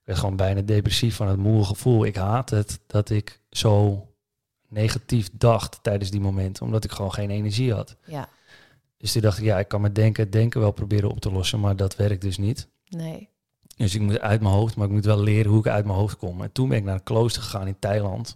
[0.00, 2.04] Ik werd gewoon bijna depressief van het moe gevoel.
[2.04, 4.06] Ik haat het dat ik zo
[4.68, 6.64] negatief dacht tijdens die momenten.
[6.64, 7.96] Omdat ik gewoon geen energie had.
[8.04, 8.28] Ja,
[8.96, 11.60] Dus toen dacht ik, ja, ik kan met denken, denken wel proberen op te lossen.
[11.60, 12.68] Maar dat werkt dus niet.
[12.88, 13.28] nee.
[13.76, 15.98] Dus ik moet uit mijn hoofd, maar ik moet wel leren hoe ik uit mijn
[15.98, 16.42] hoofd kom.
[16.42, 18.34] En toen ben ik naar een klooster gegaan in Thailand.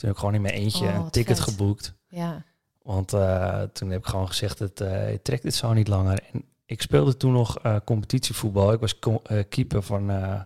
[0.00, 1.48] Toen heb ik gewoon in mijn eentje Oh, een ticket vet.
[1.48, 1.94] geboekt.
[2.08, 2.44] Ja,
[2.82, 6.22] Want eh, toen heb ik gewoon gezegd, het, eh je trekt dit zo niet langer.
[6.32, 8.72] En ik speelde toen nog eh, competitievoetbal.
[8.72, 10.40] Ik was eh, keeper van, eh,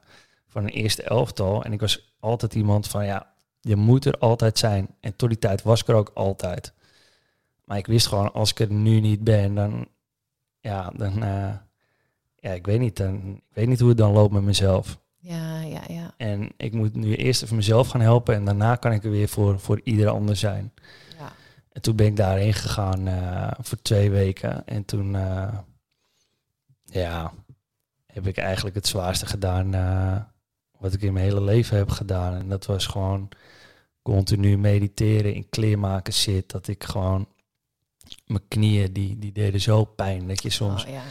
[0.46, 1.64] van een eerste elftal.
[1.64, 4.88] En ik was altijd iemand van, ja, je moet er altijd zijn.
[5.00, 6.72] En tot die tijd was ik er ook altijd.
[7.64, 9.88] Maar ik wist gewoon, als ik er nu niet ben, dan,
[10.61, 11.52] ja, dan, eh,
[12.36, 14.98] ja, ik weet niet, dan, ik weet niet hoe het dan loopt met mezelf.
[15.24, 16.14] Ja, ja, ja.
[16.16, 19.28] En ik moet nu eerst even mezelf gaan helpen en daarna kan ik er weer
[19.28, 20.72] voor, voor ieder ander zijn.
[21.18, 21.32] ja.
[21.72, 24.66] En toen ben ik daarheen gegaan eh, voor twee weken.
[24.66, 25.58] En toen, eh,
[26.84, 27.32] ja,
[28.06, 30.16] heb ik eigenlijk het zwaarste gedaan eh,
[30.78, 32.34] wat ik in mijn hele leven heb gedaan.
[32.34, 33.28] En dat was gewoon
[34.02, 36.50] continu mediteren, in kleermaken zit.
[36.50, 37.28] Dat ik gewoon,
[38.26, 40.28] mijn knieën, die, die deden zo pijn.
[40.28, 41.02] Dat je soms Oh, ja.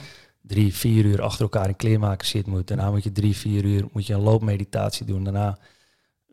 [0.48, 2.68] Drie, vier uur achter elkaar in kleermaken zit moet.
[2.68, 5.24] Daarna moet je drie, vier uur moet je een loopmeditatie doen.
[5.24, 5.58] Daarna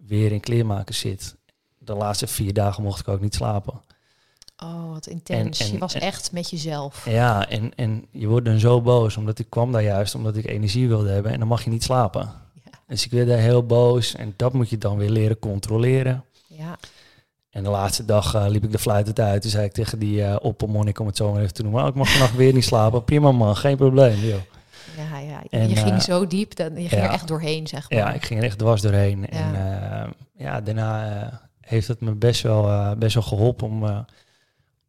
[0.07, 1.37] weer in kleermaken zit.
[1.79, 3.81] De laatste vier dagen mocht ik ook niet slapen.
[4.63, 5.61] Oh, wat intens.
[5.61, 7.05] En- en- je was en- echt met jezelf.
[7.09, 10.47] Ja, en, en je wordt dan zo boos, omdat ik kwam daar juist omdat ik
[10.47, 11.33] energie wilde hebben.
[11.33, 12.33] En dan mag je niet slapen.
[12.65, 12.71] Ja.
[12.87, 14.15] Dus ik werd daar heel boos.
[14.15, 16.25] En dat moet je dan weer leren controleren.
[16.47, 16.79] Ja,
[17.51, 19.43] En de laatste dag eh, liep ik de fluit het uit.
[19.43, 21.83] Toen zei ik tegen die eh oppermonnik, om het zo maar even te noemen.
[21.83, 23.05] "Oh, ik mag vannacht weer niet slapen.
[23.05, 24.19] Prima man, geen probleem.
[24.19, 24.41] Joh.
[24.97, 25.43] ja, ja.
[25.51, 27.07] En, je ging eh, zo diep, dan, je ging ja.
[27.07, 27.99] er echt doorheen, zeg maar.
[27.99, 29.29] Ja, ik ging er echt dwars doorheen.
[29.29, 30.03] En Ja.
[30.05, 33.83] eh, ja, daarna heeft het me best wel, best wel geholpen om,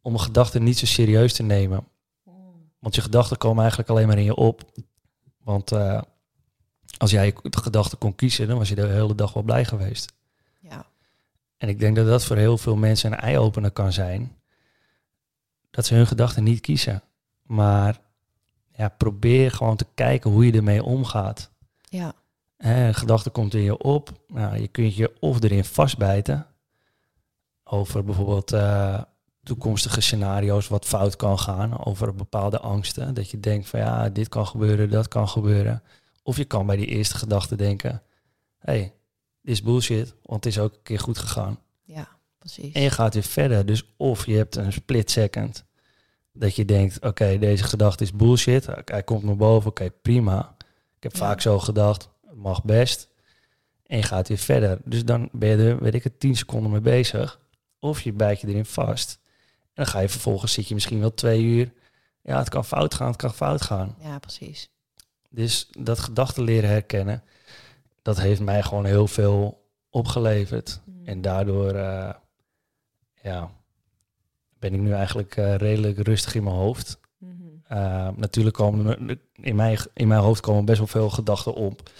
[0.02, 1.84] om mijn gedachten niet zo serieus te nemen.
[2.78, 4.62] Want je gedachten komen eigenlijk alleen maar in je op.
[5.44, 5.72] Want
[6.98, 10.12] als jij je gedachten kon kiezen, dan was je de hele dag wel blij geweest.
[10.60, 10.84] Ja,
[11.62, 14.36] En ik denk dat dat voor heel veel mensen een eye-opener kan zijn.
[15.70, 17.02] Dat ze hun gedachten niet kiezen.
[17.42, 18.00] Maar
[18.72, 21.50] ja, probeer gewoon te kijken hoe je ermee omgaat.
[21.82, 22.12] ja,
[22.56, 24.10] een gedachte komt in je op.
[24.26, 26.46] Nou, je kunt je of erin vastbijten.
[27.64, 29.02] Over bijvoorbeeld eh,
[29.42, 31.84] toekomstige scenario's wat fout kan gaan.
[31.84, 33.14] Over bepaalde angsten.
[33.14, 35.82] Dat je denkt van ja, dit kan gebeuren, dat kan gebeuren.
[36.22, 38.02] Of je kan bij die eerste gedachte denken.
[38.58, 38.92] Hé, hey,
[39.44, 41.58] is bullshit, want het is ook een keer goed gegaan.
[41.84, 42.72] ja, precies.
[42.74, 43.66] En je gaat weer verder.
[43.66, 45.64] Dus of je hebt een split second.
[46.32, 48.66] Dat je denkt, oké, deze gedachte is bullshit.
[48.84, 50.54] Hij komt naar boven, oké, prima.
[50.96, 51.18] Ik heb Ja.
[51.18, 53.08] vaak zo gedacht, het mag best.
[53.86, 54.78] En je gaat weer verder.
[54.84, 57.40] Dus dan ben je er, weet ik het, 10 seconden mee bezig.
[57.78, 59.18] Of je bijt je erin vast.
[59.62, 61.72] En dan ga je vervolgens, zit je misschien wel twee uur.
[62.22, 63.96] Ja, het kan fout gaan, het kan fout gaan.
[64.00, 64.70] Ja, precies.
[65.30, 67.22] Dus dat gedachten leren herkennen,
[68.02, 70.80] dat heeft mij gewoon heel veel opgeleverd.
[70.84, 71.06] Mm.
[71.06, 72.14] En daardoor eh,
[73.22, 73.50] ja,
[74.58, 77.00] ben ik nu eigenlijk eh, redelijk rustig in mijn hoofd.
[77.18, 77.32] Mhm.
[77.72, 81.90] Uh, natuurlijk komen er, in mijn, in mijn hoofd komen best wel veel gedachten op.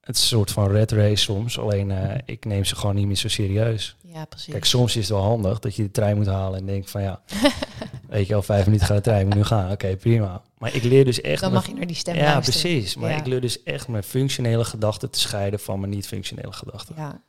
[0.00, 3.06] Het is een soort van red race soms, alleen uh, ik neem ze gewoon niet
[3.06, 3.96] meer zo serieus.
[4.02, 4.52] Ja, precies.
[4.52, 7.02] Kijk, soms is het wel handig dat je de trein moet halen en denkt van
[7.02, 7.22] ja,
[8.08, 9.64] weet je al vijf minuten gaat de trein, moet nu gaan.
[9.64, 10.42] Oké, okay, prima.
[10.58, 11.40] Maar ik leer dus echt...
[11.40, 12.60] Dan mag je naar die stem Ja, luisteren.
[12.60, 12.96] precies.
[12.96, 13.16] Maar Ja.
[13.16, 16.94] ik leer dus echt mijn functionele gedachten te scheiden van mijn niet-functionele gedachten.
[16.98, 17.22] Ja.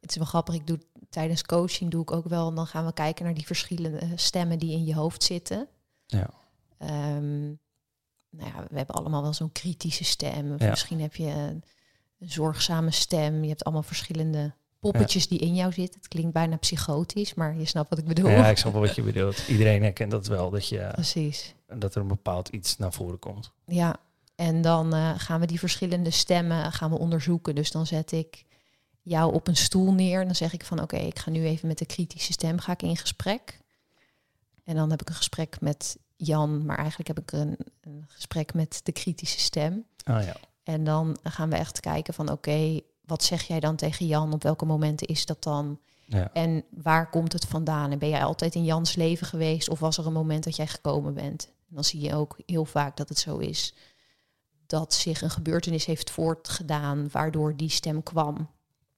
[0.00, 0.54] Het is wel grappig.
[0.54, 0.78] Ik doe
[1.10, 2.54] tijdens coaching doe ik ook wel.
[2.54, 5.68] Dan gaan we kijken naar die verschillende stemmen die in je hoofd zitten.
[6.06, 6.30] Ja.
[6.78, 7.40] Ehm,
[8.30, 10.54] nou ja, we hebben allemaal wel zo'n kritische stem.
[10.58, 10.70] Ja.
[10.70, 11.62] Misschien heb je een,
[12.20, 13.42] een zorgzame stem.
[13.42, 16.00] Je hebt allemaal verschillende poppetjes die in jou zitten.
[16.00, 18.30] Het klinkt bijna psychotisch, maar je snapt wat ik bedoel.
[18.30, 19.48] Ja, ik snap wel wat je bedoelt.
[19.48, 21.54] Iedereen herkent dat wel, dat, je, Precies.
[21.66, 23.52] dat er een bepaald iets naar voren komt.
[23.66, 23.96] Ja,
[24.34, 27.54] en dan eh, gaan we die verschillende stemmen gaan we onderzoeken.
[27.54, 28.44] Dus dan zet ik
[29.02, 30.20] jou op een stoel neer.
[30.20, 32.72] En dan zeg ik van oké, ik ga nu even met de kritische stem ga
[32.72, 33.60] ik in gesprek.
[34.64, 38.54] En dan heb ik een gesprek met Jan, maar eigenlijk heb ik een, een gesprek
[38.54, 39.84] met de kritische stem.
[40.04, 40.36] Ah ja.
[40.70, 44.32] En dan gaan we echt kijken van oké, wat zeg jij dan tegen Jan?
[44.32, 45.78] Op welke momenten is dat dan?
[46.06, 46.30] ja.
[46.32, 47.90] En waar komt het vandaan?
[47.90, 49.68] En ben jij altijd in Jans leven geweest?
[49.68, 51.46] Of was er een moment dat jij gekomen bent?
[51.46, 53.74] En dan zie je ook heel vaak dat het zo is.
[54.66, 58.48] Dat zich een gebeurtenis heeft voortgedaan waardoor die stem kwam.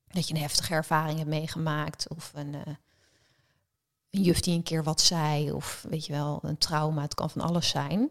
[0.08, 2.08] Dat je een heftige ervaring hebt meegemaakt.
[2.08, 2.74] Of een, eh,
[4.10, 7.30] een juf die een keer wat zei, of weet je wel, een trauma, het kan
[7.30, 8.10] van alles zijn,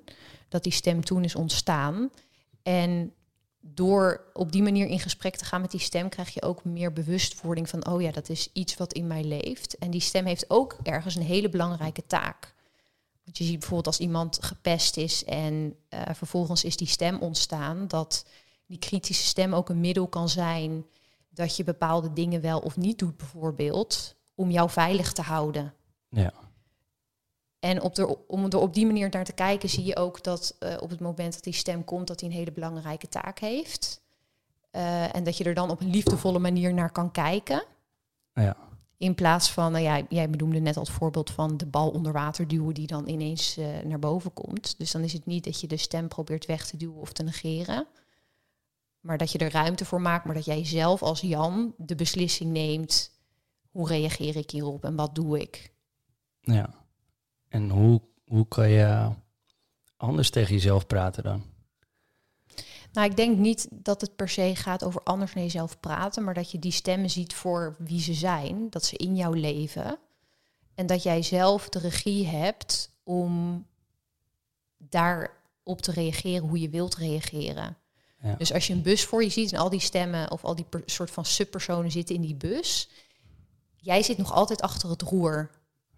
[0.50, 2.10] dat die stem toen is ontstaan.
[2.64, 3.14] En
[3.62, 6.94] door op die manier in gesprek te gaan met die stem, krijg je ook meer
[6.94, 9.78] bewustwording van, oh ja, dat is iets wat in mij leeft.
[9.78, 12.54] En die stem heeft ook ergens een hele belangrijke taak.
[13.24, 17.88] Want je ziet bijvoorbeeld als iemand gepest is en uh, vervolgens is die stem ontstaan,
[17.88, 18.26] dat
[18.66, 20.86] die kritische stem ook een middel kan zijn
[21.30, 25.74] dat je bepaalde dingen wel of niet doet, bijvoorbeeld, om jou veilig te houden.
[26.10, 26.34] Ja.
[27.62, 30.56] En op de, om er op die manier naar te kijken, zie je ook dat
[30.60, 34.02] uh, op het moment dat die stem komt, dat hij een hele belangrijke taak heeft.
[34.72, 37.64] Uh, en dat je er dan op een liefdevolle manier naar kan kijken.
[38.34, 38.58] Ja.
[38.98, 42.48] In plaats van, nou ja, jij bedoelde net als voorbeeld van de bal onder water
[42.48, 44.78] duwen die dan ineens uh, naar boven komt.
[44.78, 47.24] Dus dan is het niet dat je de stem probeert weg te duwen of te
[47.24, 47.88] negeren.
[49.00, 52.52] Maar dat je er ruimte voor maakt, maar dat jij zelf als Jan de beslissing
[52.52, 53.12] neemt.
[53.72, 55.72] Hoe reageer ik hierop en wat doe ik?
[56.42, 56.81] Ja.
[57.52, 59.10] En hoe, hoe kan je
[59.98, 61.44] anders tegen jezelf praten dan?
[62.92, 66.34] Nou, ik denk niet dat het per se gaat over anders naar jezelf praten, maar
[66.34, 69.98] dat je die stemmen ziet voor wie ze zijn, dat ze in jouw leven.
[70.76, 73.66] En dat jij zelf de regie hebt om
[74.78, 77.78] daarop te reageren hoe je wilt reageren.
[78.22, 78.36] Ja.
[78.36, 80.66] Dus als je een bus voor je ziet en al die stemmen of al die
[80.86, 82.90] soort van subpersonen zitten in die bus,
[83.76, 85.50] jij zit nog altijd achter het roer.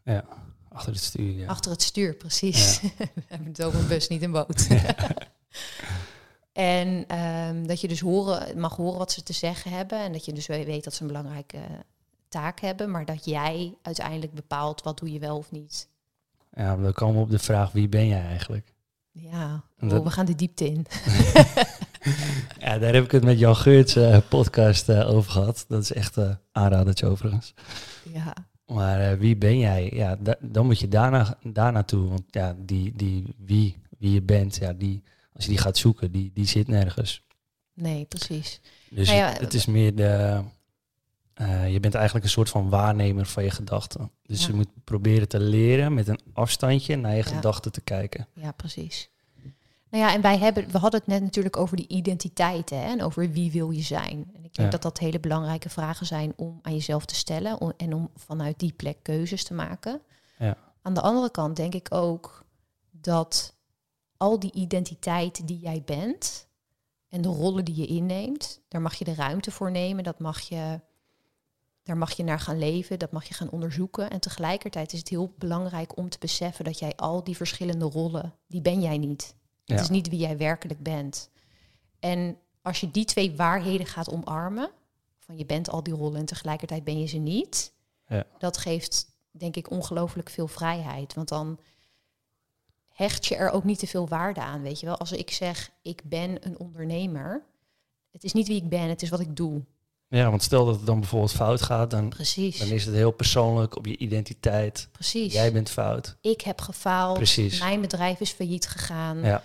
[0.03, 0.25] Ja.
[0.73, 1.47] Achter het stuur, ja.
[1.47, 2.79] Achter het stuur, precies.
[2.81, 2.89] Ja.
[2.97, 4.67] We hebben het over een bus, niet een boot.
[6.53, 9.99] en um, dat je dus horen, mag horen wat ze te zeggen hebben.
[9.99, 11.59] En dat je dus weet dat ze een belangrijke
[12.29, 12.91] taak hebben.
[12.91, 15.87] Maar dat jij uiteindelijk bepaalt wat doe je wel of niet.
[16.53, 18.73] Ja, dan komen we op de vraag, wie ben jij eigenlijk?
[19.11, 20.85] Ja, oh, we gaan de diepte in.
[22.59, 25.65] ja, daar heb ik het met Jan Geurts uh, podcast uh, over gehad.
[25.67, 27.53] Dat is echt uh, aanradertje overigens.
[28.03, 28.33] Ja.
[28.65, 29.89] Maar uh, wie ben jij?
[29.93, 32.09] Ja, da dan moet je daarna, daar naartoe.
[32.09, 35.03] Want ja, die, die wie, wie je bent, ja, die,
[35.33, 37.23] als je die gaat zoeken, die, die zit nergens.
[37.73, 38.61] Nee, precies.
[38.89, 40.41] Dus nou ja, het, het, is meer de...
[41.41, 44.11] Uh, je bent eigenlijk een soort van waarnemer van je gedachten.
[44.25, 44.47] Dus ja.
[44.47, 47.23] je moet proberen te leren met een afstandje naar je ja.
[47.23, 48.27] gedachten te kijken.
[48.33, 49.09] Ja, precies.
[49.93, 53.01] Nou ja, en wij hebben, we hadden het net natuurlijk over die identiteiten hè, en
[53.01, 54.31] over wie wil je zijn.
[54.33, 54.69] En ik denk ja.
[54.69, 58.59] dat dat hele belangrijke vragen zijn om aan jezelf te stellen om, en om vanuit
[58.59, 60.01] die plek keuzes te maken.
[60.37, 60.57] Ja.
[60.81, 62.45] Aan de andere kant denk ik ook
[62.91, 63.55] dat
[64.17, 66.47] al die identiteit die jij bent
[67.09, 70.39] en de rollen die je inneemt, daar mag je de ruimte voor nemen, dat mag
[70.39, 70.79] je,
[71.83, 74.09] daar mag je naar gaan leven, dat mag je gaan onderzoeken.
[74.09, 78.33] En tegelijkertijd is het heel belangrijk om te beseffen dat jij al die verschillende rollen,
[78.47, 79.35] die ben jij niet.
[79.65, 81.29] Het is niet wie jij werkelijk bent.
[81.99, 84.71] En als je die twee waarheden gaat omarmen,
[85.19, 87.73] van je bent al die rollen en tegelijkertijd ben je ze niet,
[88.07, 88.25] ja.
[88.37, 91.13] dat geeft denk ik ongelooflijk veel vrijheid.
[91.13, 91.59] Want dan
[92.87, 94.97] hecht je er ook niet te veel waarde aan, weet je wel.
[94.97, 97.45] Als ik zeg, ik ben een ondernemer,
[98.11, 99.63] het is niet wie ik ben, het is wat ik doe.
[100.13, 102.59] Ja, want stel dat het dan bijvoorbeeld fout gaat, dan, Precies.
[102.59, 104.87] dan is het heel persoonlijk op je identiteit.
[104.91, 105.33] Precies.
[105.33, 106.17] Jij bent fout.
[106.21, 107.17] Ik heb gefaald.
[107.17, 107.59] Precies.
[107.59, 109.17] Mijn bedrijf is failliet gegaan.
[109.17, 109.43] Ja.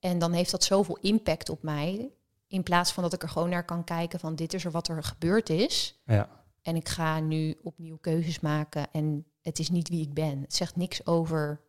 [0.00, 2.10] En dan heeft dat zoveel impact op mij.
[2.46, 4.88] In plaats van dat ik er gewoon naar kan kijken van dit is er wat
[4.88, 6.00] er gebeurd is.
[6.06, 6.28] Ja.
[6.62, 8.86] En ik ga nu opnieuw keuzes maken.
[8.92, 10.40] En het is niet wie ik ben.
[10.40, 11.60] Het zegt niks over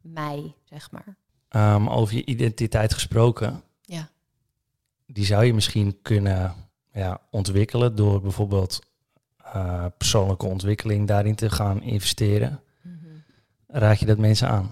[0.00, 1.16] mij, zeg maar.
[1.74, 3.62] Um, over je identiteit gesproken.
[3.80, 4.10] Ja.
[5.06, 8.80] Die zou je misschien kunnen ja, ontwikkelen door bijvoorbeeld
[9.46, 12.60] uh, persoonlijke ontwikkeling daarin te gaan investeren.
[12.82, 13.22] Mm -hmm.
[13.66, 14.70] Raad je dat mensen aan?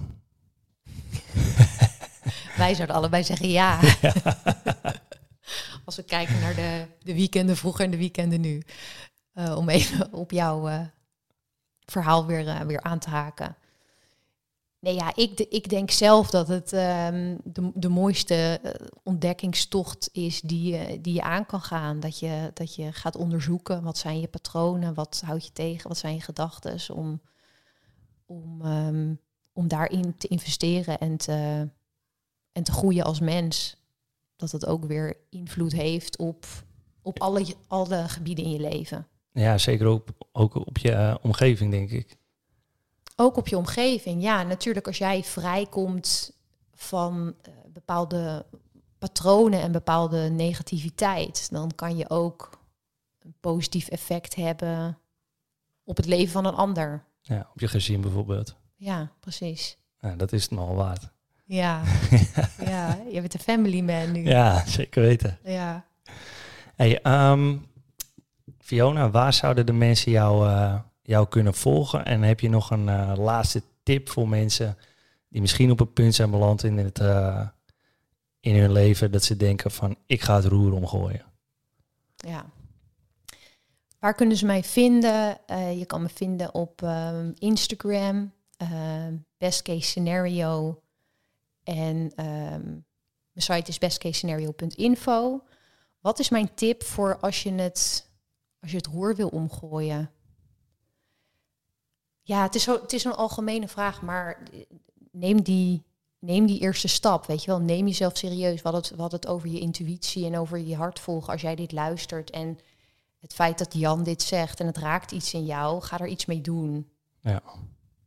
[2.56, 3.80] Wij zouden allebei zeggen ja.
[4.00, 4.14] ja.
[5.84, 8.62] Als we kijken naar de, de weekenden vroeger en de weekenden nu.
[9.34, 10.80] Uh, om even op jouw uh,
[11.84, 13.56] verhaal weer, weer aan te haken.
[14.80, 17.38] Nee, ja, ik, ik denk zelf dat het um,
[17.74, 18.60] de, mooiste
[19.02, 22.00] ontdekkingstocht is die je, die je aan kan gaan.
[22.00, 25.98] Dat je, dat je gaat onderzoeken wat zijn je patronen, wat houd je tegen, wat
[25.98, 26.96] zijn je gedachten.
[26.96, 27.20] Om,
[28.26, 29.20] om, um,
[29.52, 31.68] om daarin te investeren en te,
[32.52, 33.76] en te groeien als mens.
[34.36, 36.46] Dat het ook weer invloed heeft op,
[37.02, 39.06] op alle, alle gebieden in je leven.
[39.32, 42.16] Ja, zeker ook, ook op je uh, omgeving, denk ik.
[43.20, 44.42] Ook op je omgeving, ja.
[44.42, 46.32] Natuurlijk, als jij vrijkomt
[46.74, 48.46] van uh, bepaalde
[48.98, 52.50] patronen en bepaalde negativiteit, dan kan je ook
[53.18, 54.98] een positief effect hebben
[55.84, 57.04] op het leven van een ander.
[57.20, 58.56] Ja, op je gezin bijvoorbeeld.
[58.76, 59.76] Ja, precies.
[60.00, 61.08] Ja, dat is het nogal waard.
[61.44, 61.82] Ja,
[62.72, 64.24] ja, je bent een family man nu.
[64.24, 65.38] Ja, zeker weten.
[65.44, 65.84] Ja.
[66.76, 67.00] Hey,
[67.30, 67.66] um,
[68.58, 70.80] Fiona, waar zouden de mensen jou, uh,
[71.10, 72.04] jou kunnen volgen?
[72.04, 74.76] En heb je nog een eh, laatste tip voor mensen
[75.28, 77.48] die misschien op een punt zijn beland in, het, eh,
[78.40, 81.24] in hun leven dat ze denken van ik ga het roer omgooien?
[82.16, 82.44] Ja.
[83.98, 85.46] Waar kunnen ze mij vinden?
[85.46, 86.82] Eh, je kan me vinden op
[87.34, 88.32] Instagram,
[89.38, 90.82] best case scenario.
[91.62, 92.66] En ehm,
[93.32, 95.42] mijn site is bestcasescenario.info.
[96.00, 98.10] Wat is mijn tip voor als je het,
[98.60, 100.10] als je het roer wil omgooien?
[102.22, 104.42] Ja, het is, zo, het is een algemene vraag, maar
[105.10, 105.82] neem die,
[106.18, 107.26] neem die eerste stap.
[107.26, 108.62] Weet je wel, neem jezelf serieus.
[108.62, 111.72] Wat het, wat het over je intuïtie en over je hart volgen als jij dit
[111.72, 112.30] luistert.
[112.30, 112.58] En
[113.20, 116.26] het feit dat Jan dit zegt en het raakt iets in jou, ga er iets
[116.26, 116.90] mee doen.
[117.20, 117.42] Ja.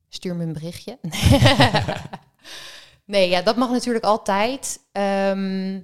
[0.09, 0.99] Stuur me een berichtje.
[3.05, 4.79] nee, ja, dat mag natuurlijk altijd.
[4.91, 5.75] Ehm,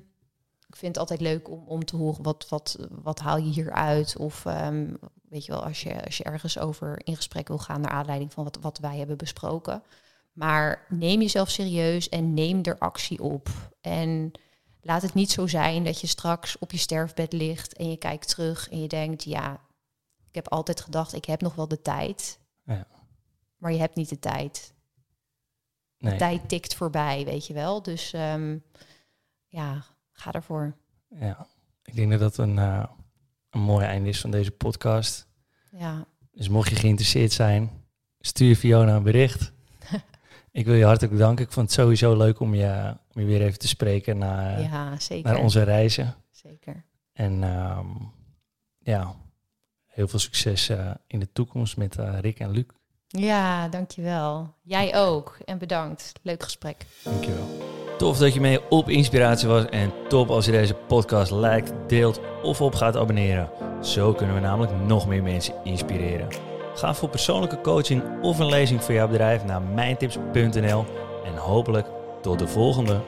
[0.67, 4.17] ik vind het altijd leuk om, om te horen wat, wat, wat haal je hieruit.
[4.17, 4.93] Of ehm,
[5.30, 8.34] weet je wel, als je, als je ergens over in gesprek wil gaan naar aanleiding
[8.34, 9.84] van wat, wat wij hebben besproken.
[10.32, 13.49] Maar neem jezelf serieus en neem er actie op.
[13.82, 14.32] En
[14.82, 18.27] laat het niet zo zijn dat je straks op je sterfbed ligt en je kijkt
[18.27, 19.53] terug en je denkt, ja,
[20.27, 22.39] ik heb altijd gedacht, ik heb nog wel de tijd.
[22.65, 22.88] Ja.
[23.57, 24.73] Maar je hebt niet de tijd.
[25.97, 26.11] Nee.
[26.11, 27.82] De tijd tikt voorbij, weet je wel.
[27.82, 28.57] Dus ehm,
[29.47, 30.75] ja, ga ervoor.
[31.07, 31.47] Ja.
[31.84, 32.84] Ik denk dat dat een, eh,
[33.50, 35.28] een mooi einde is van deze podcast.
[35.72, 37.70] Ja, Dus mocht je geïnteresseerd zijn,
[38.20, 39.52] stuur Fiona een bericht.
[40.52, 41.45] ik wil je hartelijk bedanken.
[41.45, 45.00] Ik vond het sowieso leuk om je, om je weer even te spreken naar, ja
[45.00, 45.32] zeker.
[45.32, 46.16] naar onze reizen.
[46.32, 46.86] Zeker.
[47.14, 47.88] En ehm,
[48.78, 49.16] ja,
[49.86, 52.66] heel veel succes eh, in de toekomst met eh, Rick en Luc.
[53.08, 54.54] Ja, dankjewel.
[54.62, 55.38] Jij ook.
[55.45, 56.14] En bedankt.
[56.22, 56.86] Leuk gesprek.
[57.04, 57.78] Dankjewel.
[58.00, 62.20] Tof dat je mee op inspiratie was en top als je deze podcast liked, deelt
[62.43, 63.50] of op gaat abonneren.
[63.82, 66.28] Zo kunnen we namelijk nog meer mensen inspireren.
[66.76, 70.86] Ga voor persoonlijke coaching of een lezing voor jouw bedrijf naar mijntips.nl
[71.26, 71.88] en hopelijk
[72.22, 73.00] tot de volgende.